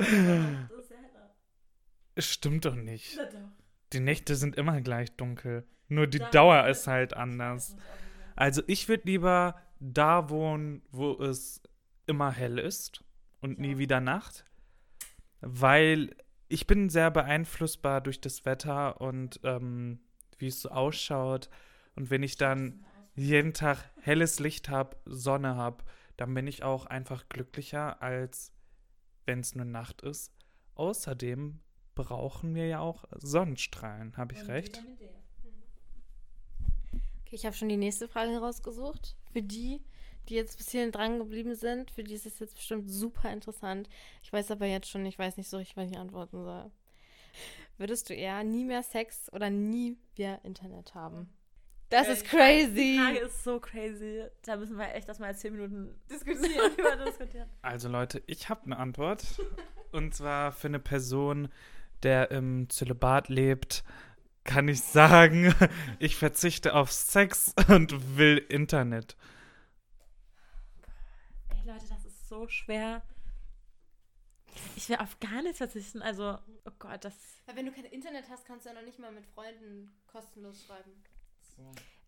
[2.14, 3.18] Es stimmt doch nicht.
[3.92, 5.66] Die Nächte sind immer gleich dunkel.
[5.88, 7.76] Nur die Dauer ist halt anders.
[8.36, 11.60] Also ich würde lieber da wohnen, wo es
[12.06, 13.04] immer hell ist
[13.40, 13.78] und nie Ja.
[13.78, 14.44] wieder Nacht,
[15.40, 16.14] weil
[16.48, 20.00] ich bin sehr beeinflussbar durch das Wetter und ähm,
[20.38, 21.48] wie es so ausschaut.
[21.96, 22.84] Und wenn ich dann
[23.14, 25.84] jeden Tag helles Licht habe, Sonne habe,
[26.16, 28.52] dann bin ich auch einfach glücklicher, als
[29.26, 30.32] wenn es nur Nacht ist.
[30.74, 31.60] Außerdem
[31.94, 34.82] brauchen wir ja auch Sonnenstrahlen, habe ich recht?
[37.20, 39.16] Okay, ich habe schon die nächste Frage rausgesucht.
[39.32, 39.82] Für die,
[40.28, 43.88] die jetzt bis hierhin dran geblieben sind, für die ist es jetzt bestimmt super interessant.
[44.22, 46.70] Ich weiß aber jetzt schon, ich weiß nicht so richtig, was ich antworten soll.
[47.78, 51.32] Würdest du eher nie mehr Sex oder nie mehr Internet haben?
[51.92, 52.98] Das ist Die crazy.
[52.98, 54.24] Frage ist so crazy.
[54.46, 56.72] Da müssen wir echt erstmal 10 Minuten diskutieren.
[56.78, 57.50] über diskutieren.
[57.60, 59.22] Also Leute, ich habe eine Antwort.
[59.90, 61.50] Und zwar für eine Person,
[62.02, 63.84] der im Zölibat lebt,
[64.42, 65.54] kann ich sagen,
[65.98, 69.14] ich verzichte auf Sex und will Internet.
[71.50, 73.02] Ey Leute, das ist so schwer.
[74.76, 76.00] Ich will auf gar nichts verzichten.
[76.00, 77.14] Also, oh Gott, das.
[77.54, 80.90] Wenn du kein Internet hast, kannst du ja noch nicht mal mit Freunden kostenlos schreiben.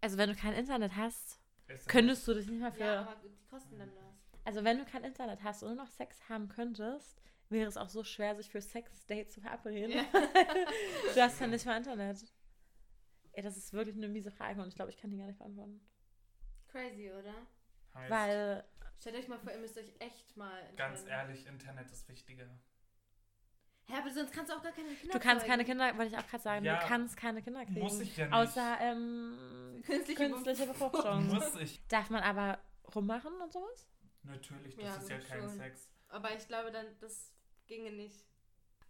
[0.00, 1.40] Also, wenn du kein Internet hast,
[1.86, 2.84] könntest du dich nicht mal für.
[2.84, 4.04] Ja, aber die kosten dann das.
[4.44, 7.88] Also, wenn du kein Internet hast und nur noch Sex haben könntest, wäre es auch
[7.88, 9.92] so schwer, sich für Sex-Dates zu verabreden.
[9.96, 10.04] Ja.
[11.14, 12.24] du hast ja nicht mal Internet.
[13.32, 15.38] Ey, das ist wirklich eine miese Frage und ich glaube, ich kann die gar nicht
[15.38, 15.80] beantworten.
[16.68, 17.34] Crazy, oder?
[18.08, 18.64] Weil
[19.00, 20.62] Stellt euch mal vor, ihr müsst euch echt mal.
[20.76, 22.48] Ganz ehrlich, Internet ist wichtiger.
[23.86, 26.18] Hä, aber sonst kannst du auch gar keine Kinder Du kannst keine Kinder, wollte ich
[26.18, 26.80] auch gerade sagen, Ja.
[26.80, 27.80] du kannst keine Kinder kriegen.
[27.80, 28.34] Muss ich ja nicht.
[28.34, 31.26] Außer ähm, Künstliche künstliche Befruchtung.
[31.28, 31.86] Muss ich.
[31.88, 32.58] Darf man aber
[32.94, 33.86] rummachen und sowas?
[34.22, 35.48] Natürlich, das Ja, ist ja kein schon.
[35.58, 35.90] Sex.
[36.08, 37.32] Aber ich glaube dann, das
[37.66, 38.24] ginge nicht.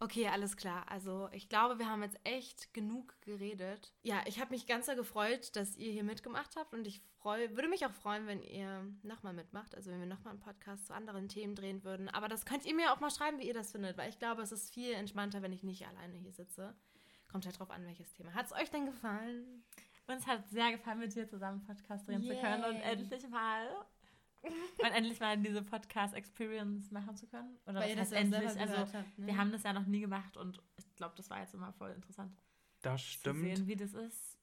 [0.01, 0.85] Okay, alles klar.
[0.91, 3.93] Also ich glaube, wir haben jetzt echt genug geredet.
[4.03, 7.49] Ja, ich habe mich ganz sehr gefreut, dass ihr hier mitgemacht habt und ich freu,
[7.51, 9.75] würde mich auch freuen, wenn ihr nochmal mitmacht.
[9.75, 12.09] Also wenn wir nochmal einen Podcast zu anderen Themen drehen würden.
[12.09, 14.43] Aber das könnt ihr mir auch mal schreiben, wie ihr das findet, weil ich glaube,
[14.43, 16.75] es ist viel entspannter, wenn ich nicht alleine hier sitze.
[17.31, 18.35] Kommt halt drauf an, welches Thema.
[18.35, 19.65] Hat es euch denn gefallen?
[20.07, 22.41] Uns hat sehr gefallen, mit dir zusammen einen Podcast drehen zu Yay.
[22.41, 23.87] können und endlich mal
[24.83, 27.57] und endlich mal diese Podcast-Experience machen zu können.
[27.67, 28.61] Oder Weil das heißt endlich?
[28.61, 29.19] Also, habt.
[29.19, 29.27] Ne?
[29.27, 31.91] wir haben das ja noch nie gemacht und ich glaube, das war jetzt immer voll
[31.93, 32.33] interessant
[32.83, 33.41] Das zu stimmt.
[33.57, 34.39] sehen, wie das ist.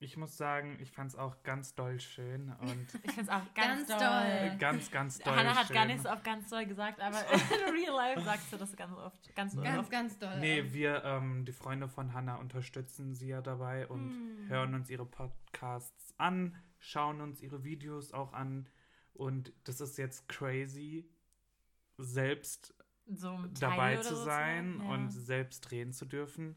[0.00, 3.54] Ich muss sagen, ich fand es auch ganz doll schön und Ich finde es auch
[3.54, 3.98] ganz, Ganz doll.
[4.48, 4.58] doll.
[4.58, 5.76] ganz, ganz doll Hannah hat schön.
[5.76, 8.92] gar nicht so oft ganz doll gesagt, aber in real life sagst du das ganz
[8.98, 9.34] oft.
[9.34, 9.90] Ganz, ganz, oft.
[9.90, 10.40] ganz doll.
[10.40, 14.48] Nee, wir, ähm, die Freunde von Hannah, unterstützen sie ja dabei und Hm.
[14.48, 18.68] hören uns ihre Podcasts an, schauen uns ihre Videos auch an.
[19.14, 21.08] Und das ist jetzt crazy,
[21.98, 22.74] selbst
[23.06, 24.90] So dabei zu so sein ja.
[24.90, 26.56] und selbst drehen zu dürfen.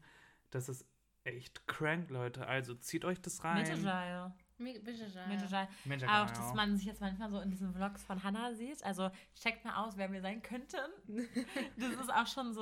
[0.50, 0.84] Das ist
[1.24, 2.46] echt crank, Leute.
[2.46, 3.62] Also zieht euch das rein.
[3.62, 4.32] Mega geil.
[4.58, 5.26] Mir- Bitte, ja.
[5.28, 5.68] Mega geil.
[5.84, 8.82] Mega Auch, dass man sich jetzt manchmal so in diesen Vlogs von Hannah sieht.
[8.84, 10.78] Also checkt mal aus, wer wir sein könnten.
[11.76, 12.60] Das ist auch schon so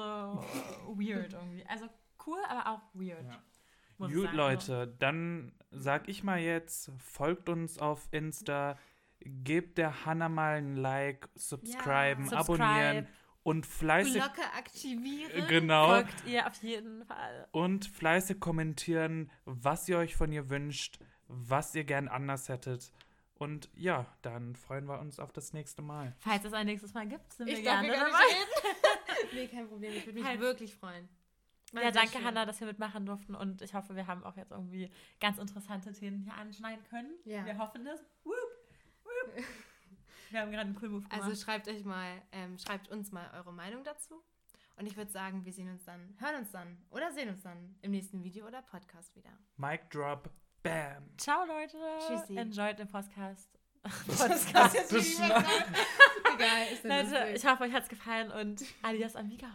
[0.95, 1.65] weird irgendwie.
[1.67, 1.89] Also
[2.27, 3.25] cool, aber auch weird.
[3.27, 3.43] Ja.
[3.99, 4.33] Gut.
[4.35, 8.79] Leute, dann sag ich mal jetzt, folgt uns auf Insta,
[9.21, 12.37] gebt der Hannah mal ein Like, subscriben, Subscribe.
[12.65, 13.09] abonnieren
[13.43, 15.47] und fleißig Glocke aktivieren.
[15.49, 17.49] genau Folgt ihr auf jeden Fall.
[17.53, 20.99] und fleißig kommentieren, was ihr euch von ihr wünscht,
[21.29, 22.93] was ihr gern anders hättet.
[23.39, 26.15] Und ja, dann freuen wir uns auf das nächste Mal.
[26.21, 28.19] Falls es ein nächstes Mal gibt, sind Ich wir darf gerne gar dabei.
[28.25, 29.29] nicht reden.
[29.35, 29.93] nee, kein Problem.
[29.93, 30.41] Ich würde mich Halt.
[30.41, 31.07] wirklich freuen.
[31.73, 32.25] War Ja, danke, schön.
[32.25, 34.91] Hannah, dass wir mitmachen durften und ich hoffe, wir haben auch jetzt irgendwie
[35.21, 37.11] ganz interessante Themen hier anschneiden können.
[37.25, 37.45] Ja.
[37.45, 38.01] Wir hoffen das.
[38.25, 38.35] Whoop.
[40.31, 41.23] Wir haben gerade einen coolen Move gemacht.
[41.23, 44.23] Also schreibt euch mal, ähm, schreibt uns mal eure Meinung dazu.
[44.77, 47.77] Und ich würde sagen, wir sehen uns dann, hören uns dann oder sehen uns dann
[47.81, 49.31] im nächsten Video oder Podcast wieder.
[49.57, 50.29] Mic drop,
[50.63, 51.09] bam.
[51.17, 51.79] Ciao, Leute.
[52.07, 52.37] Tschüssi.
[52.37, 53.49] Enjoyed den Podcast.
[54.07, 54.75] Podcast.
[54.75, 54.93] jetzt.
[54.93, 57.37] Egal, Leute, lustig.
[57.37, 59.49] ich hoffe, euch hat es gefallen und adios amigos.